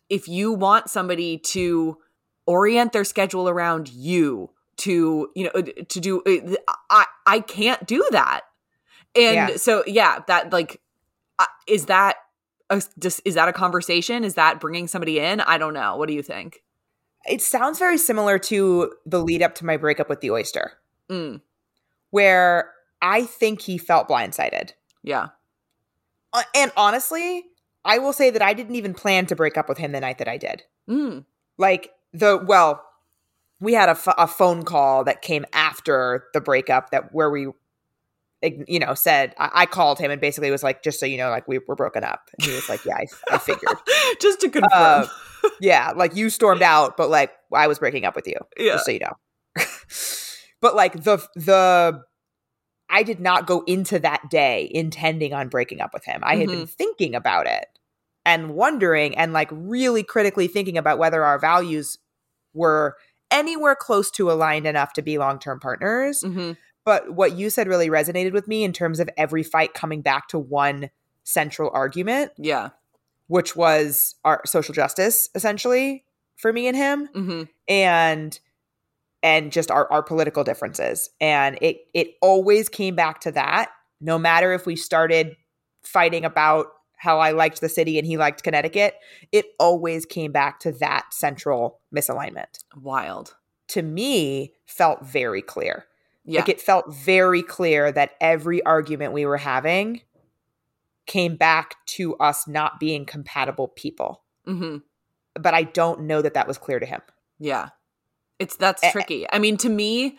[0.08, 1.98] if you want somebody to
[2.46, 8.06] orient their schedule around you to you know to do uh, i i can't do
[8.12, 8.42] that.
[9.14, 9.56] And Yeah.
[9.56, 10.80] so yeah that like
[11.38, 12.16] uh, is that
[12.70, 12.82] a,
[13.24, 14.24] is that a conversation?
[14.24, 15.40] Is that bringing somebody in?
[15.40, 15.96] I don't know.
[15.96, 16.62] What do you think?
[17.26, 20.72] It sounds very similar to the lead up to my breakup with the oyster,
[21.10, 21.40] mm,
[22.10, 22.72] where
[23.02, 24.72] I think he felt blindsided.
[25.02, 25.28] yeah
[26.32, 27.44] Uh, and honestly,
[27.84, 30.18] I will say that I didn't even plan to break up with him the night
[30.18, 30.62] that I did.
[30.88, 31.24] mm,
[31.56, 32.84] Like the well,
[33.60, 37.48] we had a, a phone call that came after the breakup that where we,
[38.42, 41.30] you know, said I, I called him and basically was like, just so you know,
[41.30, 42.28] like we were broken up.
[42.38, 43.76] And he was like, yeah, I, I figured.
[44.20, 45.06] just to confirm Uh,
[45.60, 48.36] yeah, like you stormed out, but like I was breaking up with you.
[48.58, 49.12] yeah just so you know.
[50.60, 52.02] but like the the
[52.90, 56.20] I did not go into that day intending on breaking up with him.
[56.24, 57.66] I had been thinking about it
[58.24, 61.98] and wondering and like really critically thinking about whether our values
[62.54, 62.96] were
[63.30, 66.22] anywhere close to aligned enough to be long-term partners.
[66.22, 66.52] hmm
[66.84, 70.28] But what you said really resonated with me in terms of every fight coming back
[70.28, 70.90] to one
[71.24, 72.70] central argument, yeah.
[73.26, 76.04] which was our social justice essentially
[76.36, 77.08] for me and him.
[77.12, 78.40] Hmm and
[79.22, 81.10] and just our, our political differences.
[81.20, 85.36] And it it always came back to that no matter if we started
[85.82, 86.66] fighting about
[86.96, 88.94] how i liked the city and he liked connecticut
[89.32, 92.58] it always came back to that central misalignment.
[92.76, 93.36] Wild.
[93.68, 95.86] To me felt very clear.
[96.24, 96.40] Yeah.
[96.40, 100.02] Like it felt very clear that every argument we were having
[101.06, 104.22] came back to us not being compatible people.
[104.44, 104.78] Hmm
[105.38, 107.00] but i don't know that that was clear to him.
[107.38, 107.68] Yeah.
[108.38, 108.92] It's that's Eh, eh.
[108.92, 109.26] tricky.
[109.32, 110.18] I mean, to me,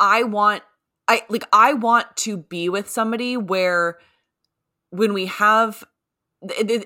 [0.00, 0.62] I want
[1.06, 3.98] I like I want to be with somebody where
[4.90, 5.84] when we have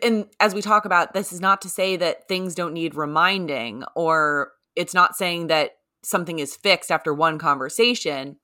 [0.03, 3.85] and- as we talk about this is not to say that things don't need reminding
[3.95, 8.37] or it's not saying that something is fixed after one conversation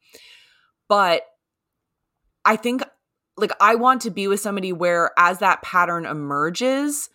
[0.86, 1.22] but
[2.44, 2.82] i think
[3.38, 7.08] like i want to be with somebody where as that pattern emerges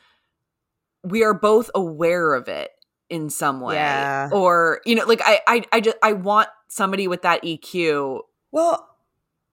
[1.03, 2.71] we are both aware of it
[3.09, 4.29] in some way Yeah.
[4.31, 8.19] or you know like I, I i just i want somebody with that eq
[8.51, 8.89] Well,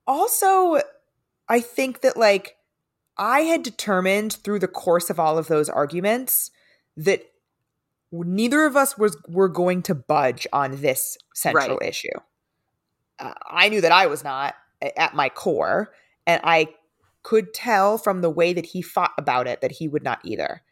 [0.07, 0.81] also,
[1.49, 2.57] I think that like
[3.17, 6.51] I had determined through the course of all of those arguments
[6.97, 7.23] that
[8.11, 11.89] neither of us was were going to budge on this central Right.
[11.89, 12.09] issue.
[13.19, 14.55] Uh, I knew that I was not
[14.97, 15.93] at my core,
[16.27, 16.69] and I
[17.23, 20.63] could tell from the way that he fought about it that he would not either.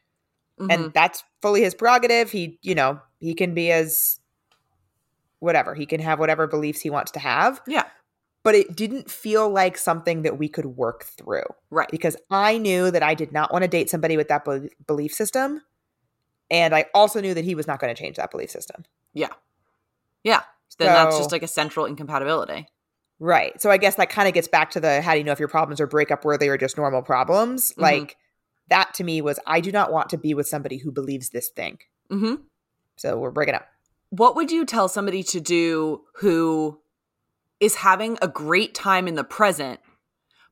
[0.61, 0.73] Mhm.
[0.73, 2.31] And that's fully his prerogative.
[2.31, 4.19] He, you know, he can be as
[5.41, 5.75] whatever.
[5.75, 7.85] He can have whatever beliefs he wants to have yeah
[8.45, 11.89] but it didn't feel like something that we could work through Right.
[11.91, 15.13] because I knew that I did not want to date somebody with that bel- belief
[15.13, 15.61] system.
[16.51, 18.85] And I also knew that he was not going to change that belief system.
[19.13, 19.29] Yeah.
[20.23, 20.43] Yeah.
[20.79, 22.69] Then that's just like a central incompatibility.
[23.19, 23.61] Right.
[23.61, 25.41] So I guess that kind of gets back to the how do you know if
[25.41, 27.73] your problems are breakup worthy or just normal problems?
[27.73, 27.83] Mhm.
[27.83, 28.17] Like
[28.69, 31.49] that to me was I do not want to be with somebody who believes this
[31.49, 31.79] thing.
[32.11, 32.35] hmm
[32.97, 33.67] So we're breaking up.
[34.11, 36.81] What would you tell somebody to do who
[37.61, 39.81] is having a great time in the present,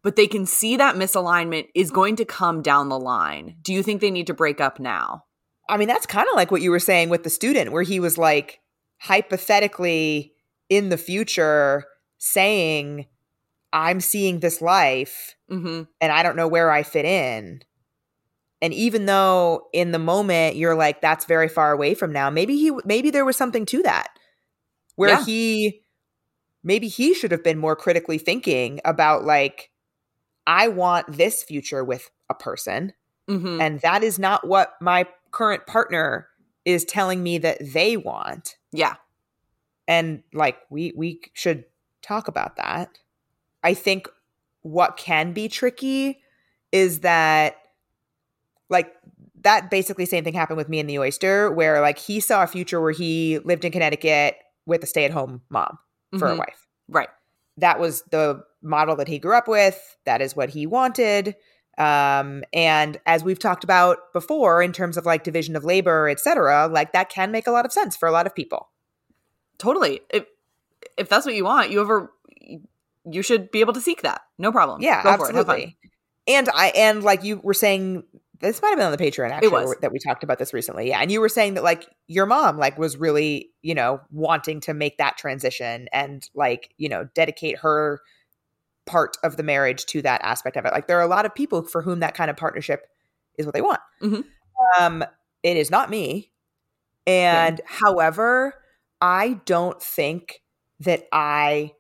[0.03, 3.57] but they can see that misalignment is going to come down the line?
[3.63, 5.25] Do you think they need to break up now?
[5.69, 7.99] I mean, that's kind of like what you were saying with the student, where he
[7.99, 8.61] was like
[8.99, 10.33] hypothetically
[10.69, 11.85] in the future
[12.19, 13.07] saying,
[13.73, 17.63] I'm seeing this life hmm and I don't know where I fit in.
[18.63, 22.57] And even though in the moment you're like, that's very far away from now, maybe
[22.57, 24.09] he, maybe there was something to that.
[24.97, 25.25] Where Yeah.
[25.25, 25.83] he,
[26.65, 29.71] maybe he should have been more critically thinking about like,
[30.47, 32.93] I want this future with a person.
[33.29, 36.29] Hmm and that is not what my current partner
[36.65, 38.57] is telling me that they want.
[38.73, 38.95] Yeah.
[39.89, 41.65] and like we we should
[42.03, 42.99] talk about that.
[43.65, 44.09] I think
[44.63, 46.21] what can be tricky
[46.73, 47.57] is that
[48.69, 48.93] like
[49.43, 52.47] that basically same thing happened with me and the oyster where like he saw a
[52.47, 54.37] future where he lived in connecticut
[54.67, 55.79] with a stay-at-home mom
[56.19, 56.39] for a Mhm.
[56.39, 57.09] wife Right.
[57.59, 61.37] that was the model that he grew up with that is what he wanted
[61.79, 66.19] um and as we've talked about before in terms of like division of labor et
[66.19, 68.71] cetera like that can make a lot of sense for a lot of people
[69.59, 70.01] Totally.
[70.11, 70.27] If
[70.99, 72.13] if that's what you want, you ever
[73.11, 74.21] you should be able to seek that.
[74.39, 74.83] No problem.
[74.83, 75.35] yeah Go for it.
[75.35, 75.55] Have fun.
[75.57, 75.77] absolutely
[76.29, 78.03] and i and like you were saying
[78.41, 80.89] this might have been on the patreon actually that we talked about this recently.
[80.89, 84.61] Yeah and you were saying that like your mom like was really you know wanting
[84.61, 88.01] to make that transition and like you know dedicate her
[88.87, 90.73] part of the marriage to that aspect of it.
[90.73, 92.87] Like there are a lot of people for whom that kind of partnership
[93.37, 93.81] is what they want.
[94.03, 94.25] Mhm.
[94.79, 95.05] um
[95.43, 96.33] it is not me.
[97.07, 98.55] And however
[99.01, 100.43] i don't think
[100.81, 101.73] that i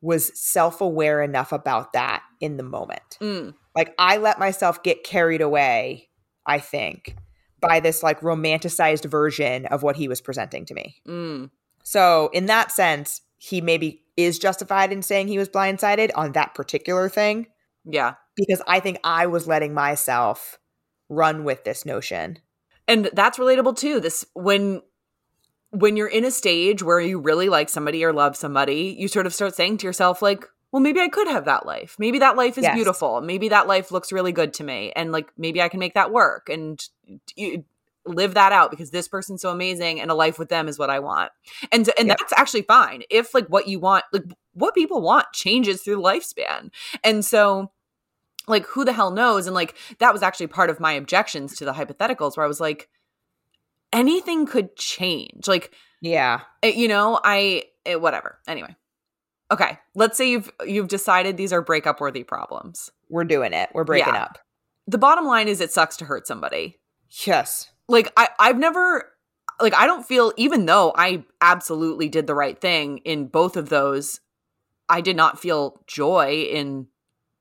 [0.00, 3.16] was self-aware enough about that in the moment.
[3.22, 6.08] Mm, like I let myself get carried away,
[6.46, 7.16] I think,
[7.60, 10.96] by this like romanticized version of what he was presenting to me.
[11.06, 11.50] mm,
[11.82, 16.54] So, in that sense, he maybe is justified in saying he was blindsided on that
[16.54, 17.46] particular thing
[17.84, 18.14] yeah.
[18.36, 20.58] because I think I was letting myself
[21.08, 22.38] run with this notion.
[22.86, 24.80] and that's relatable too this when
[25.70, 29.26] when you're in a stage where you really like somebody or love somebody you sort
[29.26, 30.44] of start saying to yourself like
[30.74, 31.94] well maybe i could have that life.
[32.00, 32.74] Maybe that life is Yes.
[32.74, 33.20] beautiful.
[33.20, 36.10] Maybe that life looks really good to me and like maybe i can make that
[36.10, 36.84] work and
[37.36, 37.64] you
[38.04, 40.90] live that out because this person's so amazing and a life with them is what
[40.90, 41.30] i want.
[41.70, 42.18] And and Yep.
[42.18, 43.04] that's actually fine.
[43.08, 46.70] If like what you want like what people want changes through lifespan.
[47.04, 47.70] And so
[48.48, 49.46] like who the hell knows?
[49.46, 52.58] And like that was actually part of my objections to the hypotheticals where i was
[52.60, 52.88] like
[53.92, 55.46] anything could change.
[55.46, 56.40] Like Yeah.
[56.64, 58.40] eh, you know i eh, whatever.
[58.48, 58.74] Anyway
[59.50, 63.68] okay let's say you've you've decided these are breakup worthy problems We're doing it.
[63.74, 64.24] We're breaking Yeah.
[64.24, 64.38] up.
[64.86, 66.78] the bottom line is it sucks to hurt somebody
[67.26, 67.70] Yes.
[67.88, 69.10] like i i've never
[69.60, 73.68] like i don't feel even though i absolutely did the right thing in both of
[73.68, 74.20] those
[74.88, 76.86] i did not feel joy in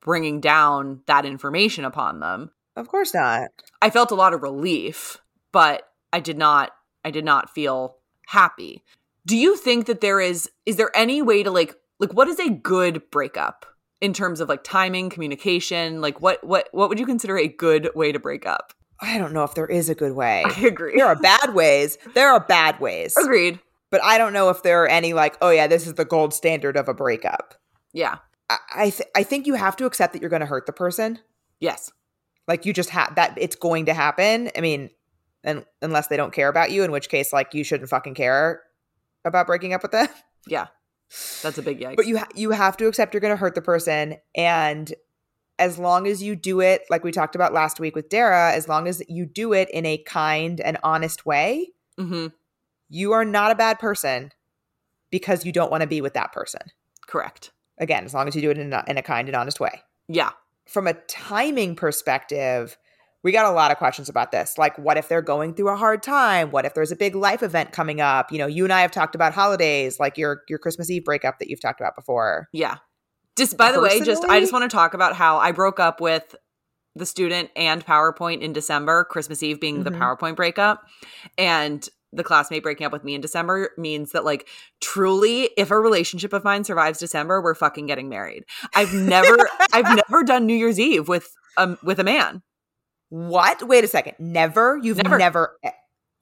[0.02, 3.50] bringing down that information upon them Of course not.
[3.82, 5.18] I felt a lot of relief,
[5.54, 6.72] but I did not
[7.06, 7.98] I did not feel
[8.28, 8.84] happy.
[9.26, 12.40] Do you think that there is is there any way to like like what is
[12.40, 13.66] a good breakup
[14.02, 16.02] in terms of like timing, communication?
[16.02, 18.74] Like what what what would you consider a good way to break up?
[19.00, 20.44] I don't know if there is a good way.
[20.58, 20.98] I agree.
[20.98, 21.98] There are bad ways.
[22.14, 23.16] There are bad ways.
[23.18, 23.60] Agreed.
[23.90, 26.34] But I don't know if there are any like, oh yeah, this is the gold
[26.34, 27.56] standard of a breakup.
[27.94, 28.18] Yeah.
[28.50, 31.20] I th- I think you have to accept that you're going to hurt the person.
[31.60, 31.90] Yes.
[32.48, 34.52] Like you just have that it's going to happen.
[34.58, 34.90] I mean,
[35.46, 38.62] and unless they don't care about you, in which case like you shouldn't fucking care
[39.24, 40.10] about breaking up with them.
[40.46, 40.68] Yeah.
[41.42, 41.96] That's a big yikes.
[41.96, 44.94] But you ha- you have to accept you're going to hurt the person and
[45.60, 48.68] as long as you do it like we talked about last week with Dara, as
[48.68, 52.28] long as you do it in a kind and honest way, hmm
[52.90, 54.32] you are not a bad person
[55.10, 56.62] because you don't want to be with that person.
[57.08, 57.52] Correct.
[57.80, 59.82] Again, as long as you do it in a, in a kind and honest way.
[60.08, 60.32] Yeah.
[60.68, 62.78] From a timing perspective,
[63.24, 64.58] we got a lot of questions about this.
[64.58, 66.52] Like, what if they're going through a hard time?
[66.52, 68.32] What if there's a big life event coming up?
[68.32, 71.40] You know, you and I have talked about holidays, like your your Christmas Eve breakup
[71.40, 72.50] that you've talked about before.
[72.52, 72.78] Yeah.
[73.36, 76.00] Just by the way, just I just want to talk about how I broke up
[76.02, 76.36] with
[76.96, 79.98] the student and PowerPoint in December, Christmas Eve being the Mhm.
[79.98, 80.84] PowerPoint breakup.
[81.40, 84.48] And the classmate breaking up with me in December means that like
[84.82, 88.44] truly if a relationship of mine survives December, we're fucking getting married.
[88.76, 89.36] I've never
[89.72, 92.44] I've never done New Year's Eve with um with a man.
[93.14, 93.62] What?
[93.68, 94.16] Wait a second.
[94.18, 94.80] Never?
[94.82, 95.20] You've Never.
[95.20, 95.56] never.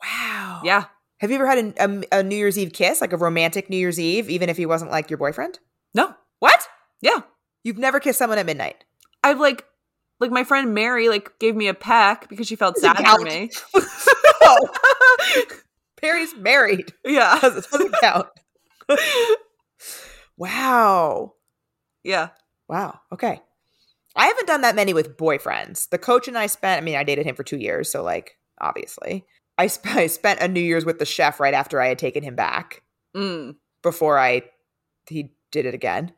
[0.03, 0.59] Wow.
[0.65, 0.85] Yeah.
[1.21, 3.69] Have you ever had a, a, um, a New Year's Eve kiss, like a romantic
[3.69, 5.59] New Year's Eve, even if he wasn't like your boyfriend?
[5.93, 6.13] No.
[6.39, 6.67] What?
[7.01, 7.21] Yeah.
[7.63, 8.83] You've never kissed someone at midnight?
[9.23, 9.63] I've like
[10.19, 13.49] like my friend Mary like gave me a peck because she felt sad for me.
[14.41, 14.57] no.
[15.95, 16.91] Perry's married.
[17.05, 17.37] yeah.
[17.37, 18.27] It doesn't count.
[20.37, 21.35] wow.
[22.03, 22.29] Yeah.
[22.67, 22.99] Wow.
[23.13, 23.39] Okay.
[24.15, 25.89] I haven't done that many with boyfriends.
[25.89, 27.89] The coach and I spent, I mean, I dated him for two years.
[27.91, 29.25] So, like, obviously,
[29.57, 32.23] I, sp- I spent a New Year's with the chef right after I had taken
[32.23, 32.83] him back
[33.15, 33.55] Mm.
[33.83, 34.43] before I,
[35.09, 36.13] he did it again.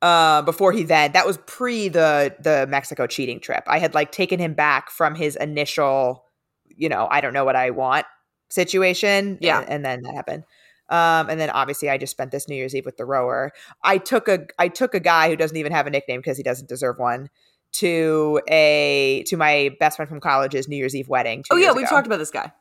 [0.00, 3.62] Uh, before he then, that was pre the, the Mexico cheating trip.
[3.66, 6.24] I had like taken him back from his initial,
[6.74, 8.06] you know, I don't know what I want
[8.48, 9.36] situation.
[9.42, 9.60] Yeah.
[9.60, 10.44] And, and then that happened.
[10.90, 13.52] Um, and then obviously I just spent this New Year's Eve with the rower.
[13.82, 16.42] I took a I took a guy who doesn't even have a nickname because he
[16.42, 17.30] doesn't deserve one
[17.74, 21.44] to a to my best friend from college's New Year's Eve wedding.
[21.50, 21.96] Oh yeah, we've ago.
[21.96, 22.52] talked about this guy.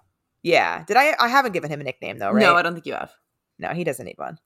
[0.44, 1.16] Yeah, did I?
[1.20, 2.42] I haven't given him a nickname though, right?
[2.42, 3.12] No, I don't think you have.
[3.58, 4.38] no, he doesn't need one.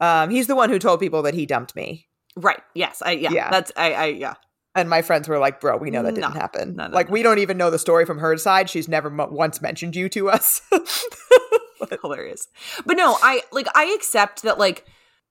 [0.00, 2.60] Um, he's the one who told people that he dumped me, Right.
[2.74, 3.02] Yes.
[3.04, 3.30] I yeah.
[3.32, 3.50] Yeah.
[3.50, 4.34] That's I I yeah.
[4.74, 6.40] And my friends were like, "Bro, we know that didn't No.
[6.40, 6.76] happen.
[6.76, 8.68] No, no, like, we don't even know the story from her side.
[8.70, 10.60] She's never mo- once mentioned you to us."
[12.02, 12.48] Hilarious.
[12.86, 14.84] But no, I like I accept that like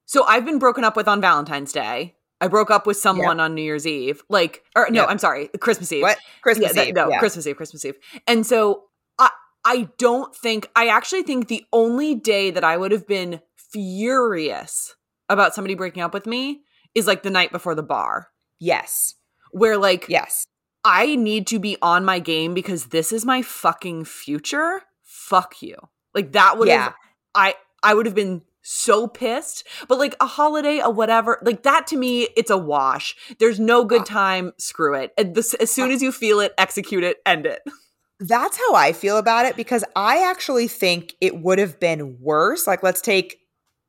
[0.05, 2.15] so I've been broken up with on Valentine's Day.
[2.41, 4.21] I broke up with someone on New Year's Eve.
[4.29, 5.05] Like or no.
[5.05, 6.03] I'm sorry, Christmas Eve.
[6.03, 6.95] what Christmas Yeah, that- Eve?
[6.95, 7.17] no.
[7.19, 7.95] Christmas Eve, Christmas Eve.
[8.27, 8.83] And so
[9.17, 9.29] I
[9.65, 14.95] I don't think I actually think the only day that I would have been furious
[15.29, 16.61] about somebody breaking up with me
[16.93, 18.27] is like the night before the bar.
[18.59, 19.15] yes,
[19.53, 20.45] Where like yes,
[20.83, 24.81] I need to be on my game because this is my fucking future.
[25.01, 25.77] Fuck you.
[26.13, 26.83] Like that would yeah.
[26.83, 26.93] have
[27.33, 29.67] I I would have been so pissed.
[29.87, 33.15] But like a holiday, a whatever, like that to me, it's a wash.
[33.39, 34.53] There's no good Uh, time.
[34.57, 35.13] Screw it.
[35.17, 37.61] And this, as soon as you feel it, execute it, end it.
[38.19, 42.65] That's how I feel about it because I actually think it would have been worse.
[42.67, 43.39] Like, let's take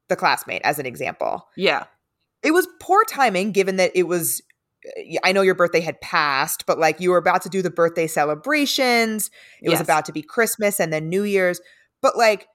[0.08, 1.46] the classmate as an example.
[1.56, 1.84] Yeah.
[2.42, 4.42] It was poor timing given that it was,
[5.22, 8.07] I know your birthday had passed, but like you were about to do the birthday
[8.07, 9.30] celebrations.
[9.62, 11.61] It was about to be Christmas and then New Year's.
[12.03, 12.49] But like,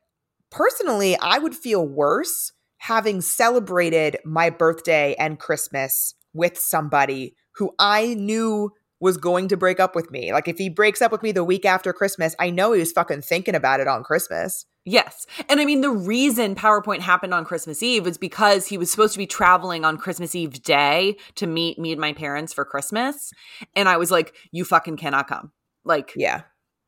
[0.52, 8.14] personally, I would feel worse having celebrated my birthday and Christmas with somebody who I
[8.14, 10.34] knew was going to break up with me.
[10.34, 12.91] Like if he breaks up with me the week after Christmas, I know he was
[12.91, 14.66] fucking thinking about it on Christmas.
[14.86, 15.26] Yes.
[15.47, 19.14] And I mean, the reason PowerPoint happened on Christmas Eve was because he was supposed
[19.14, 23.32] to be traveling on Christmas Eve day to meet me and my parents for Christmas.
[23.76, 25.52] And I was like, you fucking cannot come.
[25.86, 26.41] Like, Yeah.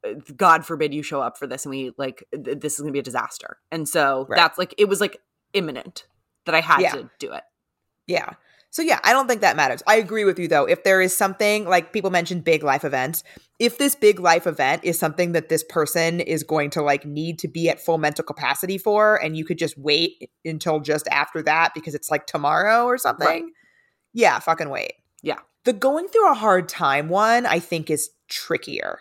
[0.05, 2.88] Uh, God forbid you show up for this and we like, th- this is going
[2.89, 3.57] to be a disaster.
[3.72, 4.36] And so Right.
[4.38, 5.18] that's like, it was like
[5.53, 6.07] imminent
[6.47, 6.91] that I had Yeah.
[6.93, 7.43] to do it.
[8.07, 8.34] Yeah.
[8.72, 9.84] So yeah, I don't think that matters.
[9.86, 10.65] I agree with you though.
[10.65, 13.22] If there is something like people mentioned big life events,
[13.59, 17.38] if this big life event is something that this person is going to like need
[17.39, 21.43] to be at full mental capacity for and you could just wait until just after
[21.43, 23.51] that because it's like tomorrow or something.
[24.13, 24.93] Yeah, fucking wait.
[25.22, 25.39] Yeah.
[25.65, 28.99] The going through a hard time one I think is trickier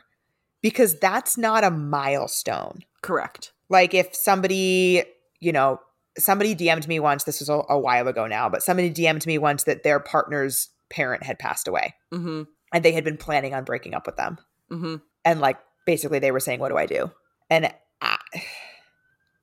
[0.62, 3.52] because that's not a milestone Correct.
[3.68, 5.04] like if somebody
[5.38, 5.80] you know
[6.18, 9.38] somebody dm'd me once this was a, a while ago now but somebody dm'd me
[9.38, 13.64] once that their partner's parent had passed away Mm and they had been planning on
[13.64, 14.38] breaking up with them
[14.68, 14.74] hmm.
[14.74, 14.94] Mm hmm.
[15.24, 17.10] and like basically they were saying what do i do
[17.48, 18.16] and i,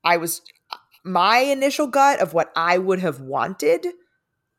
[0.04, 0.42] I was
[1.04, 3.86] my initial gut of what i would have wanted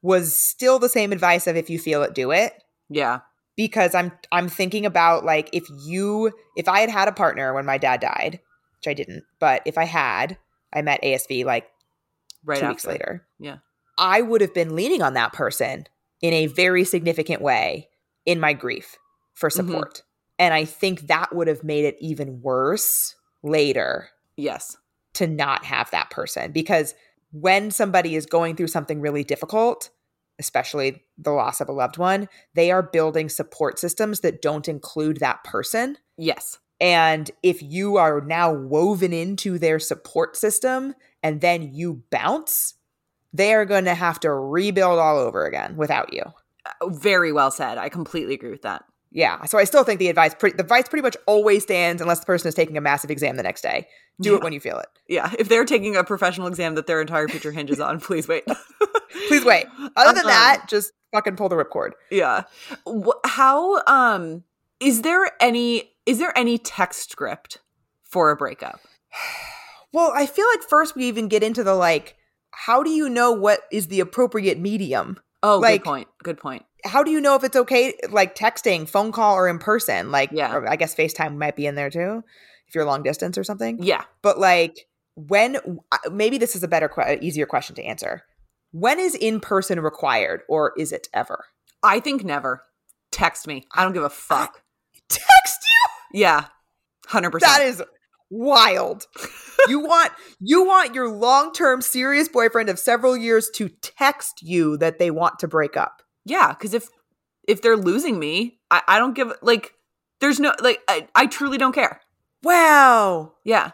[0.01, 2.53] was still the same advice of if you feel it do it
[2.89, 3.20] Yeah.
[3.57, 7.66] because I'm I'm thinking about like if you if I had had a partner when
[7.66, 8.39] my dad died,
[8.78, 10.38] which I didn't, but if I had,
[10.74, 11.70] I met ASV like
[12.44, 12.72] Right two after.
[12.74, 13.28] weeks later.
[13.40, 13.58] Yeah.
[13.98, 15.86] I would have been leaning on that person
[16.22, 17.90] in a very significant way
[18.26, 18.98] in my grief
[19.34, 19.54] for Mhm.
[19.54, 20.04] support.
[20.38, 24.78] And I think that would have made it even worse later Yes.
[25.14, 26.96] to not have that person because
[27.32, 29.90] when somebody is going through something really difficult,
[30.40, 35.18] especially the loss of a loved one, they are building support systems that don't include
[35.18, 35.98] that person.
[36.18, 36.58] Yes.
[36.80, 42.76] And if you are now woven into their support system and then you bounce,
[43.34, 46.24] they are going to have to rebuild all over again without you.
[46.82, 47.78] Uh, Very well said.
[47.78, 48.84] I completely agree with that.
[49.11, 49.43] Yeah.
[49.45, 52.28] So I still think the advice, pre- the advice pretty much always stands unless the
[52.28, 53.88] person is taking a massive exam the next day.
[54.22, 54.36] Do Yeah.
[54.38, 54.88] it when you feel it.
[55.07, 55.32] Yeah.
[55.39, 58.43] If they're taking a professional exam that their entire future hinges on, please wait.
[59.28, 59.65] Please wait.
[59.95, 61.93] Other than Um, that, just fucking pull the ripcord.
[62.11, 62.43] Yeah.
[63.26, 64.43] How um
[64.80, 67.57] is there any is there any text script
[68.03, 68.80] for a breakup?
[69.94, 72.16] Well, I feel like first we even get into the like,
[72.52, 75.18] how do you know what is the appropriate medium?
[75.44, 76.08] Oh, Like- good point.
[76.24, 76.66] Good point.
[76.86, 80.12] How do you know if it's okay, like texting, phone call, or in person?
[80.12, 80.62] Like, Yeah.
[80.68, 82.24] I guess FaceTime might be in there too,
[82.68, 83.84] if you're long distance or something.
[83.84, 84.04] Yeah.
[84.22, 85.58] But like, when
[85.92, 86.90] uh, maybe this is a better,
[87.22, 88.24] easier question to answer.
[88.72, 91.46] When is in person required, or is it ever?
[91.84, 92.64] I think never.
[93.12, 93.66] Text me.
[93.74, 94.62] I don't give a fuck.
[95.10, 95.60] Text
[96.14, 96.22] you.
[96.22, 96.46] yeah.
[97.08, 97.40] 100%.
[97.42, 97.84] That is
[98.30, 99.06] wild.
[99.68, 104.99] you want you want your long-term serious boyfriend of several years to text you that
[104.99, 106.01] they want to break up.
[106.26, 106.89] Yeah, because if
[107.47, 109.74] if they're losing me, I, I don't give like
[110.20, 112.01] there's no like I, I truly don't care.
[112.43, 113.34] Wow.
[113.43, 113.72] Yeah.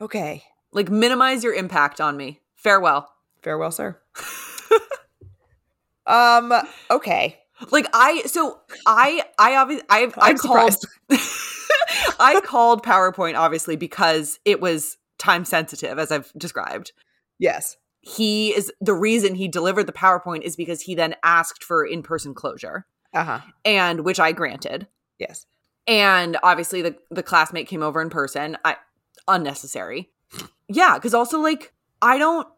[0.00, 0.42] Okay.
[0.72, 2.40] Like minimize your impact on me.
[2.54, 3.08] Farewell.
[3.42, 3.98] Farewell, sir.
[6.06, 6.52] um,
[6.90, 7.38] okay.
[7.70, 10.76] Like I so I I obviously I I I'm called.
[12.18, 16.92] I called PowerPoint obviously because it was time sensitive as I've described.
[17.38, 17.76] Yes.
[18.00, 22.34] He is the reason he delivered the PowerPoint is because he then asked for in-person
[22.34, 23.40] closure Uh-huh.
[23.64, 24.86] and which I granted.
[25.18, 25.46] Yes.
[25.86, 28.76] and obviously the the classmate came over in person i
[29.28, 30.10] unnecessary
[30.68, 32.48] yeah because also like i don't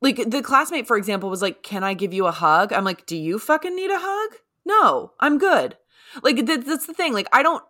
[0.00, 3.06] like the classmate for example was like can i give you a hug i'm like
[3.06, 5.76] do you fucking need a hug no i'm good
[6.22, 7.62] like that, that's the thing like i don't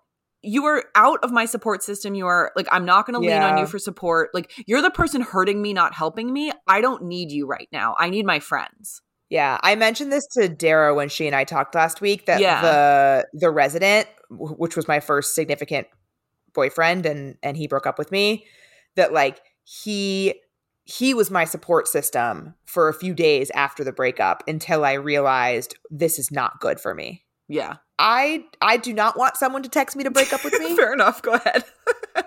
[0.42, 2.14] you are out of my support system.
[2.14, 4.30] You are like i'm not going to lean on you for support.
[4.34, 6.50] Like you're the person hurting me not helping me.
[6.66, 7.94] I don't need you right now.
[7.98, 9.02] I need my friends.
[9.30, 12.60] Yeah, I mentioned this to Dara when she and I talked last week that Yeah.
[12.60, 15.86] the the resident, which was my first significant
[16.52, 18.46] boyfriend, and and he broke up with me,
[18.96, 20.34] that like he
[20.84, 25.76] he was my support system for a few days after the breakup until I realized
[25.90, 27.22] this is not good for me.
[27.48, 30.76] yeah I I do not want someone to text me to break up with me.
[30.82, 31.64] fair enough go ahead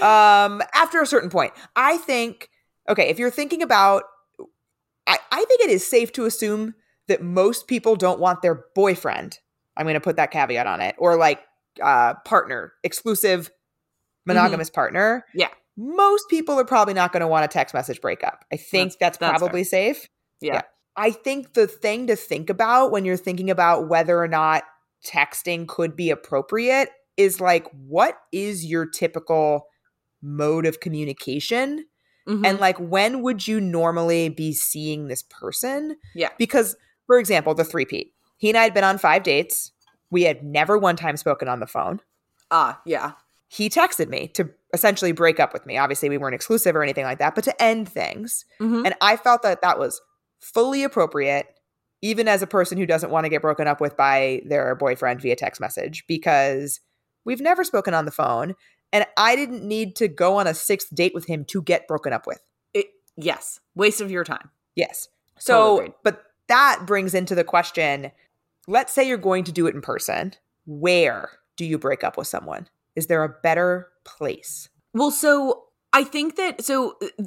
[0.00, 2.48] um after a certain point i think
[2.88, 4.04] okay if you're thinking about
[5.08, 6.74] i i think it is safe to assume
[7.08, 9.38] that most people don't want their boyfriend
[9.76, 11.40] i'm going to put that caveat on it or like
[11.82, 13.50] uh partner exclusive
[14.26, 15.40] monogamous partner Mm-hmm.
[15.40, 15.48] Yeah.
[15.76, 19.18] most people are probably not going to want a text message breakup i think that's,
[19.18, 20.08] that's probably safe
[20.40, 20.54] yeah.
[20.54, 20.62] Yeah.
[20.96, 24.64] I think the thing to think about when you're thinking about whether or not
[25.04, 29.66] texting could be appropriate is like, what is your typical
[30.22, 31.86] mode of communication?
[32.28, 32.46] Mhm.
[32.46, 35.96] And like, when would you normally be seeing this person?
[36.14, 36.28] Yeah.
[36.38, 36.76] Because,
[37.06, 39.72] for example, the three Pete, he and I had been on five dates.
[40.10, 42.00] We had never one time spoken on the phone.
[42.50, 43.12] ah yeah
[43.48, 45.76] He texted me to essentially break up with me.
[45.78, 48.44] Obviously, we weren't exclusive or anything like that, but to end things.
[48.60, 48.86] Mhm.
[48.86, 50.00] And I felt that that was
[50.40, 51.46] fully appropriate,
[52.02, 55.20] even as a person who doesn't want to get broken up with by their boyfriend
[55.20, 56.80] via text message, because
[57.24, 58.54] we've never spoken on the phone.
[58.92, 62.12] And I didn't need to go on a sixth date with him to get broken
[62.12, 62.40] up with.
[62.74, 62.86] It,
[63.16, 64.50] yes, waste of your time.
[64.74, 65.08] Yes.
[65.38, 65.92] So, agreed.
[66.02, 68.10] but that brings into the question
[68.66, 70.32] let's say you're going to do it in person.
[70.66, 72.68] Where do you break up with someone?
[72.96, 74.68] Is there a better place?
[74.94, 77.24] Well, so I think that so uh,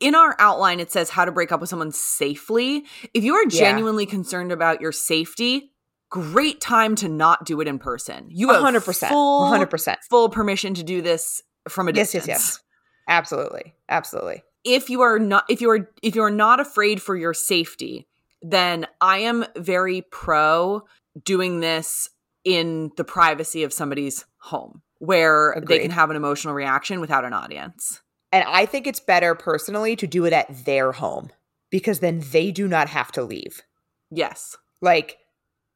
[0.00, 2.84] in our outline it says how to break up with someone safely.
[3.14, 3.48] If you are Yeah.
[3.60, 5.72] genuinely concerned about your safety,
[6.10, 8.26] great time to not do it in person.
[8.30, 9.08] You have 100%.
[9.10, 9.98] full 100%.
[10.08, 12.26] full permission to do this from a Yes, distance.
[12.26, 12.60] yes, yes.
[13.08, 13.74] Absolutely.
[13.88, 14.42] Absolutely.
[14.64, 18.06] if you are not if you are if you are not afraid for your safety
[18.42, 20.82] then i am very pro
[21.24, 22.10] doing this
[22.44, 27.32] in the privacy of somebody's home where they can have an emotional reaction without an
[27.32, 28.02] audience
[28.32, 31.30] And I think it's better personally to do it at their home
[31.70, 33.62] because then they do not have to leave.
[34.10, 35.18] yes Like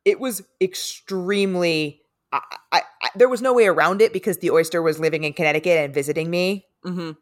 [0.05, 2.01] it was extremely.
[2.33, 2.41] I,
[2.73, 5.79] I, I, there was no way around it because the oyster was living in Connecticut
[5.79, 6.67] and visiting me.
[6.83, 7.13] hmm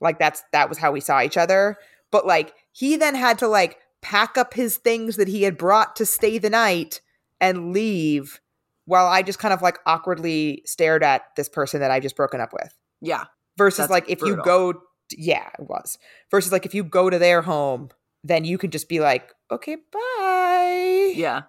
[0.00, 1.76] Like that's that was how we saw each other.
[2.10, 5.96] But like he then had to like pack up his things that he had brought
[5.96, 7.00] to stay the night
[7.40, 8.40] and leave
[8.84, 12.40] while I just kind of like awkwardly stared at this person that I just broken
[12.40, 12.72] up with.
[13.00, 13.24] yeah
[13.58, 14.74] versus That's like if you go
[15.10, 15.98] yeah it was.
[16.30, 17.90] Versus like if you go to their home
[18.24, 21.12] then you can just be like okay bye.
[21.14, 21.42] Yeah.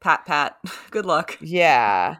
[0.00, 0.58] Pat pat.
[0.90, 1.36] Good luck.
[1.40, 2.16] Yeah.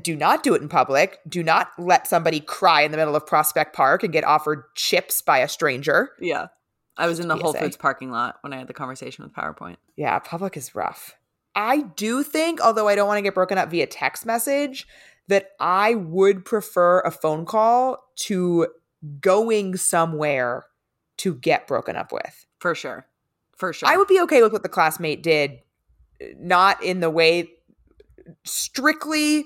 [0.00, 1.18] Do not do it in public.
[1.28, 5.22] Do not let somebody cry in the middle of prospect park and get offered chips
[5.22, 6.10] by a stranger.
[6.20, 6.48] Yeah.
[6.96, 9.76] I was in the whole foods parking lot when i had the conversation with powerpoint.
[9.96, 11.16] Yeah public is rough.
[11.54, 14.86] I do think although i don't want to get broken up via text message
[15.28, 18.66] that i would prefer a phone call to
[19.20, 20.64] going somewhere
[21.16, 23.06] to get broken up with for sure
[23.56, 25.60] for sure I would be okay with what the classmate did,
[26.38, 27.50] not in the way
[28.44, 29.44] strictly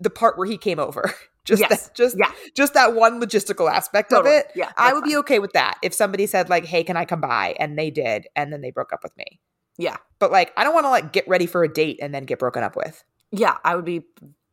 [0.00, 1.12] the part where he came over.
[1.44, 1.88] Just Yes.
[1.88, 2.30] that, just Yeah.
[2.54, 4.36] just that one logistical aspect Totally.
[4.36, 4.52] of it.
[4.54, 4.70] Yeah.
[4.76, 7.56] I would be okay with that if somebody said like, "Hey, can I come by?"
[7.58, 9.40] and they did, and then they broke up with me.
[9.76, 9.96] Yeah.
[10.20, 12.38] But like, I don't want to like get ready for a date and then get
[12.38, 13.02] broken up with.
[13.32, 13.56] Yeah.
[13.64, 14.04] I would be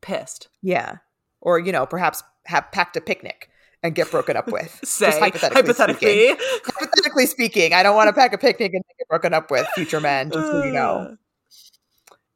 [0.02, 0.50] pissed.
[0.62, 0.98] Yeah,
[1.42, 3.50] or you know, perhaps have packed a picnic
[3.84, 4.80] and get broken up with.
[4.84, 6.28] Say, hypothetically, hypothetically.
[6.28, 6.48] Speaking.
[6.66, 10.02] hypothetically speaking, I don't want to pack a picnic and get broken up with future
[10.02, 10.32] men.
[10.32, 11.18] Just so you know.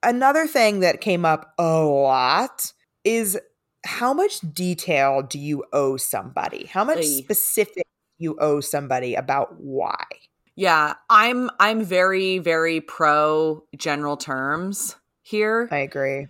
[0.02, 3.40] Another thing that came up a lot is
[3.86, 6.66] how much detail do you owe somebody?
[6.66, 7.86] How much specific
[8.18, 10.04] you owe somebody about why?
[10.56, 15.68] Yeah, I'm I'm very very pro general terms here.
[15.72, 16.28] I agree.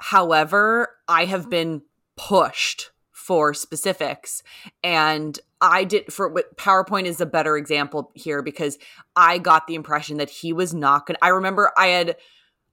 [0.00, 1.82] However, I have been
[2.16, 4.42] pushed for specifics
[4.82, 8.78] and I did for what PowerPoint is a better example here because
[9.14, 12.16] I got the impression that he was not going to I remember I had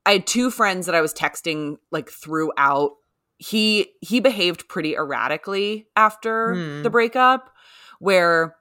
[0.05, 2.91] I had two friends that I was texting like throughout
[3.37, 6.83] he he behaved pretty erratically after Hmm.
[6.83, 7.53] the breakup
[7.99, 8.55] where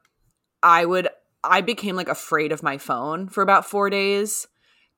[0.62, 1.08] I would
[1.44, 4.48] I became like afraid of my phone for about 4 days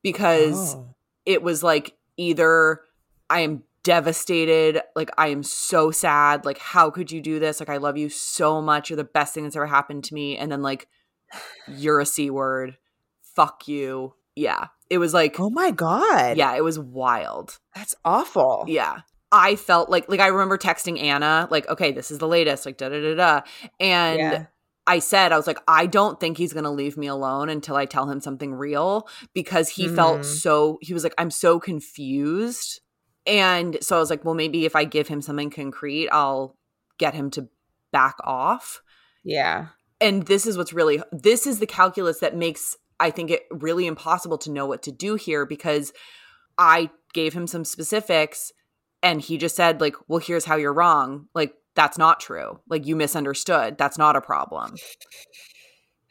[0.01, 0.95] because Oh.
[1.25, 2.81] it was like either
[3.29, 7.59] I am devastated, like I am so sad, like how could you do this?
[7.59, 8.89] Like I love you so much.
[8.89, 10.37] You're the best thing that's ever happened to me.
[10.37, 10.87] And then like
[11.67, 12.77] you're a C word.
[13.35, 14.15] Fuck you.
[14.35, 14.67] Yeah.
[14.89, 16.37] It was like Oh my god.
[16.37, 17.59] yeah, it was wild.
[17.75, 18.65] That's awful.
[18.67, 19.01] Yeah.
[19.31, 22.77] I felt like like I remember texting Anna, like, okay, this is the latest, like
[22.77, 23.41] da da da da.
[23.79, 24.45] And Yeah.
[24.87, 27.75] I said, I was like, I don't think he's going to leave me alone until
[27.75, 30.25] I tell him something real because he felt Mhm.
[30.25, 32.81] so, he was like, I'm so confused.
[33.29, 36.57] And so I was like, well, maybe if I give him something concrete, I'll
[36.97, 37.47] get him to
[37.91, 38.81] back off.
[39.23, 39.67] Yeah.
[40.01, 43.85] And this is what's really, this is the calculus that makes, I think, it really
[43.85, 45.93] impossible to know what to do here because
[46.57, 48.51] I gave him some specifics
[49.03, 51.27] and he just said, like, well, here's how you're wrong.
[51.35, 52.59] Like, that's not true.
[52.67, 53.77] Like, you misunderstood.
[53.77, 54.75] That's not a problem.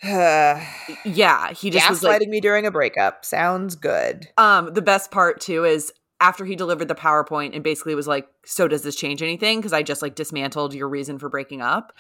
[0.03, 3.25] Yeah, he just was Gaslighting like me during a breakup.
[3.25, 4.29] Sounds good.
[4.37, 8.27] um the best part too is after he delivered the PowerPoint and basically was like,
[8.45, 11.93] "So does this change anything?" because I just like dismantled your reason for breaking up.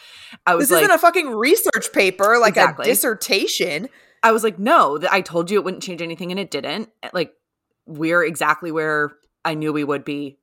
[0.46, 2.84] I was This like isn't a fucking research paper, like Exactly.
[2.84, 3.88] a dissertation.
[4.22, 7.32] I was like, "No, I told you it wouldn't change anything and it didn't." Like
[7.86, 9.12] we're exactly where
[9.44, 10.38] I knew we would be.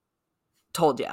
[0.73, 1.11] Told you.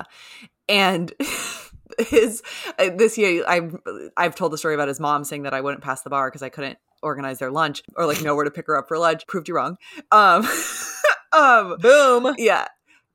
[0.69, 1.13] And
[1.99, 2.43] his
[2.79, 3.77] uh, this year I've
[4.17, 6.43] I've told the story about his mom saying that I wouldn't pass the bar because
[6.43, 9.27] I couldn't organize their lunch or like know where to pick her up for lunch.
[9.27, 9.77] Proved you wrong.
[10.11, 10.43] Um
[11.33, 12.35] um Boom.
[12.39, 12.67] yeah.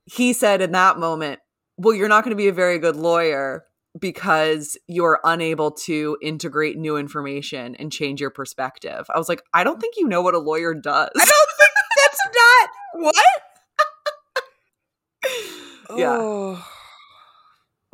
[0.04, 1.40] He said in that moment,
[1.76, 3.64] Well, you're not going to be a very good lawyer
[3.98, 9.06] because you're unable to integrate new information and change your perspective.
[9.12, 11.10] I was like, I don't think you know what a lawyer does.
[11.16, 12.70] I don't think that's not
[13.04, 13.14] what.
[15.96, 16.18] Yeah.
[16.20, 16.66] Oh.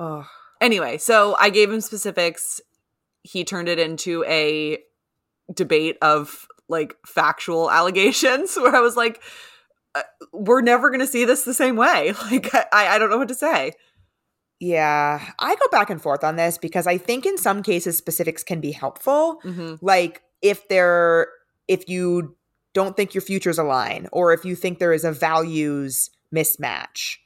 [0.01, 0.27] Oh.
[0.61, 2.61] Anyway, so I gave him specifics.
[3.23, 4.79] He turned it into a
[5.55, 9.23] debate of like factual allegations where I was like,
[10.33, 12.13] we're never going to see this the same way.
[12.31, 13.73] Like, I, I don't know what to say.
[14.61, 18.43] Yeah, I go back and forth on this because I think in some cases specifics
[18.43, 19.41] can be helpful.
[19.43, 21.29] hmm Like if they're
[21.69, 22.37] if you
[22.73, 27.17] don't think your futures align or if you think there is a values mismatch.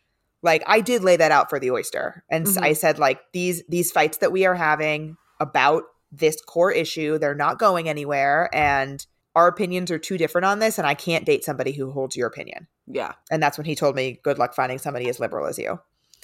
[0.43, 2.63] Like I did lay that out for the oyster and Mhm.
[2.63, 7.35] I said like these these fights that we are having about this core issue, they're
[7.35, 11.45] not going anywhere and our opinions are too different on this and I can't date
[11.45, 12.67] somebody who holds your opinion.
[12.87, 15.79] Yeah, And that's when he told me good luck finding somebody as liberal as you.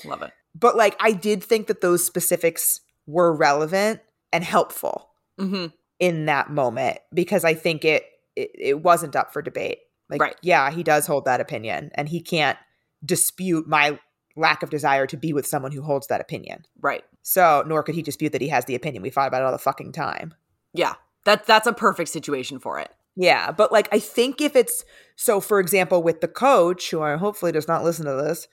[0.04, 0.32] love it.
[0.54, 4.00] But like I did think that those specifics were relevant
[4.32, 5.66] and helpful hmm
[6.00, 8.04] in that moment because I think it
[8.34, 9.78] it, it wasn't up for debate.
[10.10, 10.36] Like Right.
[10.42, 12.58] yeah, he does hold that opinion and he can't
[13.04, 13.98] dispute my
[14.36, 16.64] lack of desire to be with someone who holds that opinion.
[16.80, 17.04] Right.
[17.22, 19.02] So, nor could he dispute that he has the opinion.
[19.02, 20.34] We fought about it all the fucking time.
[20.72, 20.94] Yeah.
[21.24, 22.90] That that's a perfect situation for it.
[23.16, 24.84] Yeah, but like I think if it's
[25.16, 28.48] so for example with the coach who I hopefully does not listen to this,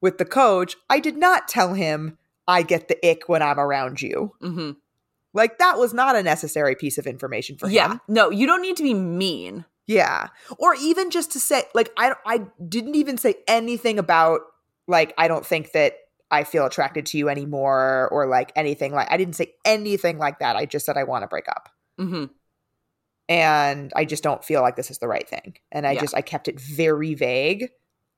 [0.00, 2.18] with the coach, I did not tell him
[2.48, 4.34] I get the ick when I'm around you.
[4.40, 4.72] hmm
[5.32, 7.84] Like that was not a necessary piece of information for Yeah.
[7.86, 7.92] him.
[7.92, 7.98] Yeah.
[8.14, 9.64] No, you don't need to be mean.
[9.86, 10.28] Yeah.
[10.58, 14.40] Or even just to say like I I didn't even say anything about
[14.88, 15.94] like I don't think that
[16.32, 20.40] I feel attracted to you anymore or like anything like I didn't say anything like
[20.40, 20.56] that.
[20.56, 21.68] I just said I want to break up.
[22.00, 22.24] Hmm
[23.28, 25.56] And I just don't feel like this is the right thing.
[25.70, 26.00] And I Yeah.
[26.00, 27.70] just I kept it very vague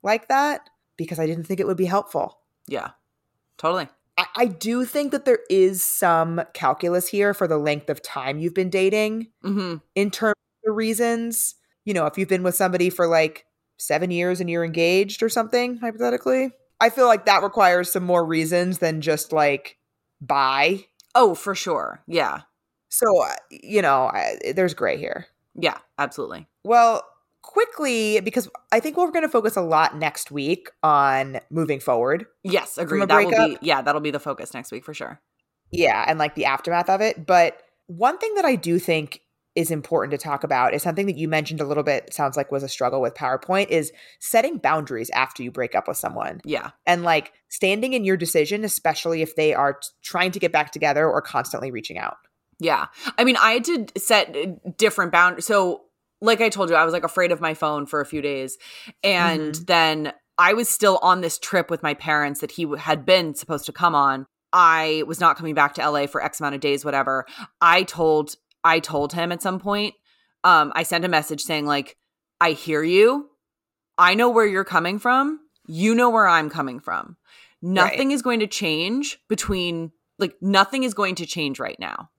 [0.03, 2.39] like that because I didn't think it would be helpful.
[2.67, 2.91] Yeah.
[3.59, 3.89] Totally.
[4.17, 8.39] I, I do think that there is some calculus here for the length of time
[8.39, 9.29] you've been dating.
[9.43, 11.57] hmm in terms of the reasons.
[11.85, 13.45] You know, if you've been with somebody for like
[13.79, 18.25] seven years and you're engaged or something, hypothetically, I feel like that requires some more
[18.25, 19.77] reasons than just like
[20.21, 20.87] by.
[21.15, 22.03] Oh, for sure.
[22.07, 22.43] Yeah.
[22.93, 25.27] So, uh, you know, I, there's gray here.
[25.55, 26.47] Yeah, absolutely.
[26.63, 27.03] Well,
[27.41, 32.27] quickly, because I think we're going to focus a lot next week on moving forward.
[32.45, 33.09] Yes, agreed.
[33.09, 35.21] That will be yeah, that'll be the focus next week for sure.
[35.71, 37.27] Yeah, and like the aftermath of it.
[37.27, 39.23] But one thing that I do think
[39.55, 42.53] is important to talk about is something that you mentioned a little bit, sounds like
[42.53, 46.71] was a struggle with PowerPoint, is setting boundaries after you break up with someone Yeah.
[46.87, 50.73] and like standing in your decision, especially if they are t- trying to get back
[50.73, 52.17] together or constantly reaching out.
[52.59, 52.87] Yeah.
[53.19, 55.47] I mean, I had to set uh, different boundaries.
[55.47, 55.83] So,
[56.21, 58.57] like I told you, I was like afraid of my phone for a few days.
[59.03, 63.35] And then I was still on this trip with my parents that he had been
[63.35, 64.27] supposed to come on.
[64.53, 67.27] I was not coming back to LA for X amount of days, whatever.
[67.61, 69.95] I told I told him at some point,
[70.45, 71.97] um, I sent a message saying, like,
[72.41, 73.29] I hear you.
[73.99, 75.41] I know where you're coming from.
[75.67, 77.17] You know where I'm coming from.
[77.61, 82.11] Nothing is going to change between like nothing is going to change right now.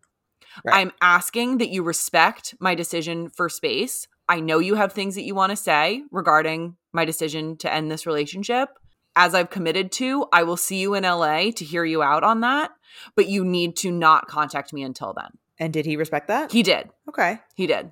[0.66, 0.76] Right.
[0.76, 4.08] I'm asking that you respect my decision for space.
[4.30, 7.92] I know you have things that you want to say regarding my decision to end
[7.92, 8.70] this relationship.
[9.16, 12.42] As I've committed to, I will see you in LA to hear you out on
[12.42, 12.72] that,
[13.16, 15.30] but you need to not contact me until then.
[15.60, 16.52] And did he respect that?
[16.52, 16.90] He did.
[17.10, 17.40] okay.
[17.56, 17.92] He did.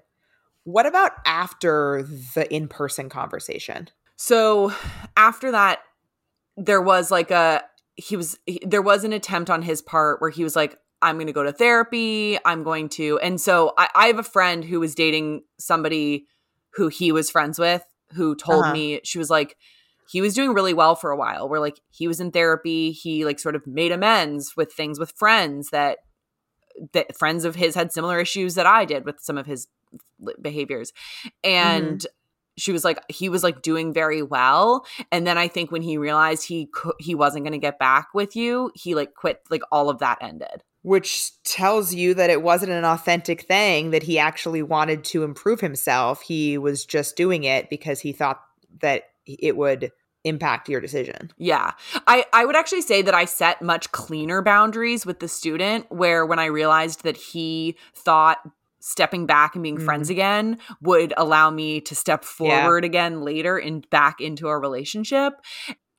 [0.64, 2.04] What about after
[2.36, 3.90] the in person conversation?
[4.16, 4.74] So
[5.18, 5.80] after that,
[6.58, 7.64] there was like a
[7.96, 11.16] he was he- there was an attempt on his part where he was like, I'm
[11.16, 12.38] going to go to therapy.
[12.46, 16.28] I'm going to, and so I, I have a friend who was dating somebody
[16.76, 17.84] who he was friends with
[18.14, 18.74] who told Uh-huh.
[18.74, 19.58] me she was like
[20.10, 23.24] he was doing really well for a while where like he was in therapy he
[23.26, 26.00] like sort of made amends with things with friends that
[26.94, 29.68] that friends of his had similar issues that I did with some of his
[30.42, 30.94] behaviors
[31.44, 32.06] and
[32.58, 35.98] she was like he was like doing very well and then i think when he
[35.98, 39.62] realized he cou- he wasn't going to get back with you he like quit like
[39.72, 44.18] all of that ended Which tells you that it wasn't an authentic thing, that he
[44.18, 46.22] actually wanted to improve himself.
[46.22, 48.42] He was just doing it because he thought
[48.82, 49.92] that it would
[50.24, 51.32] impact your decision.
[51.40, 51.72] yeah
[52.06, 56.28] i i would actually say that i set much cleaner boundaries with the student where
[56.28, 58.38] when i realized that he thought
[58.80, 59.86] stepping back and being Mm.
[59.86, 62.30] friends again would allow me to step Yeah.
[62.62, 65.34] forward again later and back into our relationship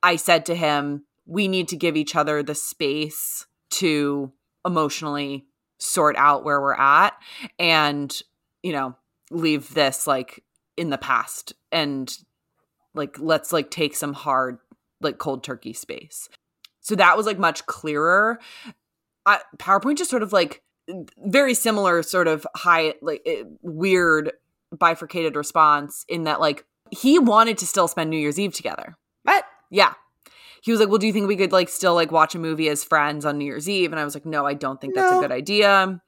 [0.05, 4.33] i said to him we need to give each other the space to
[4.65, 5.47] emotionally
[5.79, 7.13] sort out where we're at
[7.59, 8.23] and
[8.63, 8.95] you know
[9.31, 10.45] leave this like
[10.77, 12.19] in the past and
[12.95, 14.59] like let's like take some hard
[15.01, 16.29] like cold turkey space.
[16.81, 18.39] So that was like much clearer.
[19.25, 20.63] I, powerpoint just sort of like
[21.19, 24.33] very similar sort of high like eh, weird
[24.77, 28.97] bifurcated response in that like he wanted to still spend new year's eve together.
[29.25, 29.95] But yeah
[30.63, 32.69] he was like well do you think we could like still like watch a movie
[32.69, 35.13] as friends on new year's eve and i was like no i don't think that's
[35.13, 35.19] No.
[35.19, 36.01] a good idea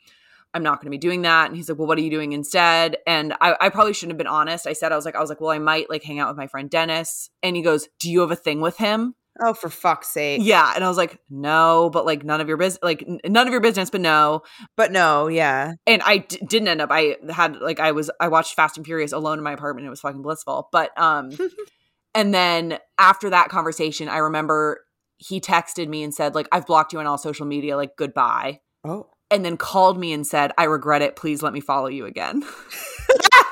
[0.55, 2.33] i'm not going to be doing that and he's like well what are you doing
[2.33, 5.21] instead and I, I probably shouldn't have been honest i said i was like i
[5.21, 7.89] was like well i might like hang out with my friend dennis and he goes
[7.99, 9.15] do you have a thing with him
[9.45, 10.41] oh, for fuck's sake.
[10.45, 13.49] yeah and i was like no but like none of your business like n- none
[13.49, 14.43] of your business but no
[14.77, 15.73] But no, yeah.
[15.89, 16.91] and I d- didn't end up.
[16.93, 19.87] I had like I was I watched Fast and Furious alone in my apartment.
[19.87, 20.69] It was fucking blissful.
[20.73, 21.31] But um,
[22.15, 24.81] and then after that conversation, I remember
[25.16, 27.77] he texted me and said like I've blocked you on all social media.
[27.77, 28.61] Like goodbye.
[28.85, 29.09] Oh.
[29.31, 31.16] And then called me and said I regret it.
[31.16, 32.45] Please let me follow you again.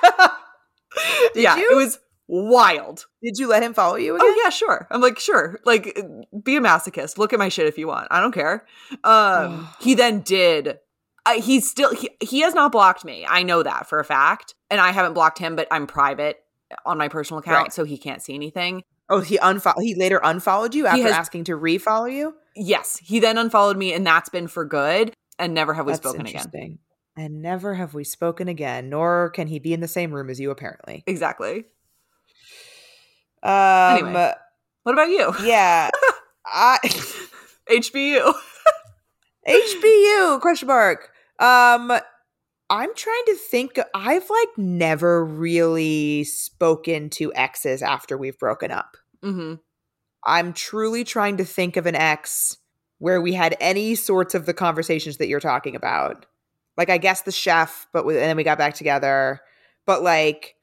[1.34, 1.70] Did yeah, you?
[1.72, 1.98] it was
[2.28, 3.06] wild.
[3.22, 4.26] Did you let him follow you again?
[4.26, 4.86] Oh yeah, sure.
[4.90, 5.58] I'm like, sure.
[5.64, 5.98] Like
[6.42, 7.18] be a masochist.
[7.18, 8.08] Look at my shit if you want.
[8.10, 8.66] I don't care.
[9.02, 10.78] Um he then did
[11.24, 13.26] I, he's still he, he has not blocked me.
[13.28, 14.54] I know that for a fact.
[14.70, 16.38] And I haven't blocked him, but I'm private
[16.86, 17.72] on my personal account Right.
[17.72, 18.82] so he can't see anything.
[19.08, 19.82] Oh, he unfollowed.
[19.82, 22.34] He later unfollowed you after has- asking to refollow you.
[22.54, 26.02] Yes, he then unfollowed me and that's been for good and never have we That's
[26.02, 26.78] spoken again.
[27.16, 28.88] And never have we spoken again.
[28.88, 31.02] Nor can he be in the same room as you, apparently.
[31.06, 31.64] Exactly.
[33.42, 33.52] Um,
[33.98, 34.32] Anyway.
[34.84, 35.32] What about you?
[35.44, 35.90] yeah,
[36.46, 36.78] I
[37.70, 38.32] HBU.
[39.46, 41.10] HBU question mark.
[41.38, 41.92] Um,
[42.72, 43.78] I'm trying to think.
[43.94, 48.96] I've like never really spoken to exes after we've broken up.
[49.22, 49.54] hmm
[50.24, 52.56] I'm truly trying to think of an ex
[52.98, 56.24] where we had any sorts of the conversations that you're talking about.
[56.78, 59.40] Like I guess the chef, but we, and then we got back together.
[59.84, 60.54] But like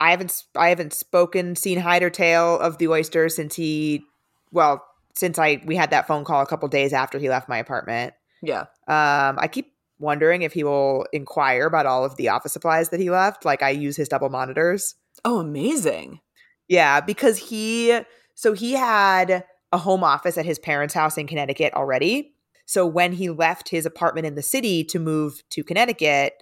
[0.00, 4.02] I haven't I haven't spoken, seen hide or tail of the oyster since he
[4.50, 4.84] well,
[5.14, 8.14] since I we had that phone call a couple days after he left my apartment.
[8.42, 8.62] Yeah.
[8.88, 13.00] Um I keep wondering if he will inquire about all of the office supplies that
[13.00, 13.44] he left.
[13.44, 14.94] Like I use his double monitors.
[15.24, 16.20] Oh, amazing.
[16.68, 18.00] Yeah, because he
[18.34, 22.32] so he had a home office at his parents' house in Connecticut already.
[22.66, 26.34] So when he left his apartment in the city to move to Connecticut,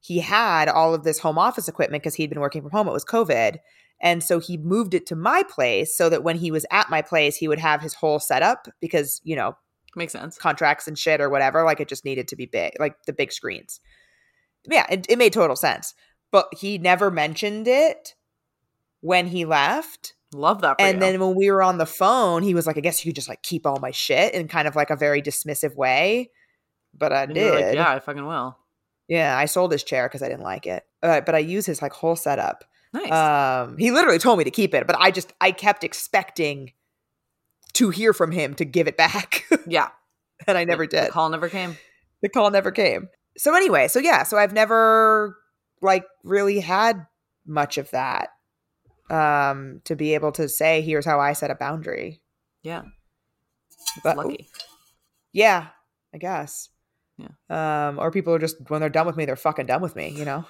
[0.00, 2.88] he had all of this home office equipment because he'd been working from home.
[2.88, 3.58] It was COVID.
[4.00, 7.02] And so he moved it to my place so that when he was at my
[7.02, 9.56] place, he would have his whole setup because, you know,
[9.96, 10.38] Makes sense.
[10.38, 11.64] contracts and shit or whatever.
[11.64, 13.80] Like it just needed to be big, like the big screens.
[14.68, 15.94] Yeah, it, it made total sense.
[16.30, 18.14] But he never mentioned it
[19.00, 20.14] when he left.
[20.32, 20.76] Love that.
[20.78, 21.00] For And you.
[21.00, 23.28] then when we were on the phone, he was like, I guess you could just
[23.28, 26.30] like keep all my shit in kind of like a very dismissive way.
[26.96, 27.54] But I And did.
[27.54, 28.56] like, yeah, I fucking will.
[29.08, 30.84] Yeah, I sold his chair because I didn't like it.
[31.02, 32.64] Uh, but I use his like whole setup.
[32.92, 33.10] Nice.
[33.10, 36.72] Um, he literally told me to keep it, but I just I kept expecting
[37.74, 39.88] to hear from him to give it back, yeah.
[40.46, 41.10] and I never The- The did.
[41.12, 41.76] call never came.
[42.22, 43.08] The call never came.
[43.38, 45.36] So anyway, so yeah, so I've never
[45.82, 47.06] like really had
[47.46, 48.28] much of that
[49.08, 52.20] um to be able to say here's how I set a boundary.
[52.62, 52.82] Yeah.
[54.04, 54.48] But Lucky.
[55.32, 55.68] yeah,
[56.14, 56.68] I guess.
[57.16, 57.88] Yeah.
[57.88, 60.08] Um, or people are just when they're done with me, they're fucking done with me,
[60.10, 60.46] you know?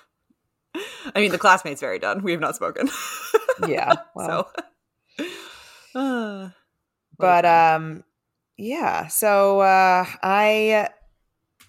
[1.14, 2.22] I mean, the classmate's very done.
[2.22, 2.88] We have not spoken.
[3.66, 3.94] Yeah.
[4.14, 4.50] Well,
[5.18, 5.24] so.
[5.94, 6.50] Uh,
[7.20, 8.04] but um
[8.56, 10.88] yeah so uh i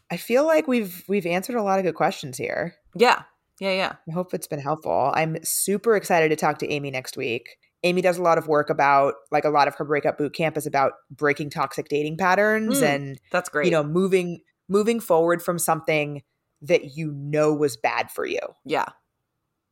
[0.10, 2.76] i feel like we've we've answered a lot of good questions here.
[2.95, 3.23] Yeah,
[3.60, 3.94] yeah, yeah.
[4.10, 5.11] i hope it's been helpful.
[5.15, 7.57] I'm super excited to talk to amy next week.
[7.84, 10.56] Amy does a lot of work about like a lot of her breakup boot camp
[10.57, 13.65] is about breaking toxic dating patterns Mm, and That's great.
[13.65, 16.22] you know moving moving forward from something
[16.61, 18.40] that you know was bad for you.
[18.65, 18.86] Yeah,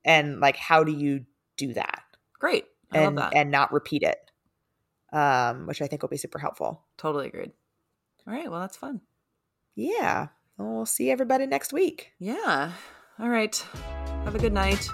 [0.05, 1.25] and like how do you
[1.57, 2.01] do that?
[2.39, 2.65] Great.
[2.91, 3.33] I and that.
[3.35, 4.17] and not repeat it
[5.13, 7.51] um which i think will be super helpful totally agreed.
[8.27, 8.49] All right.
[8.51, 9.01] Well, that's fun.
[9.75, 10.27] yeah
[10.57, 12.71] well, we'll see everybody next week Yeah.
[13.19, 13.55] All right.
[14.25, 14.87] Have a good night.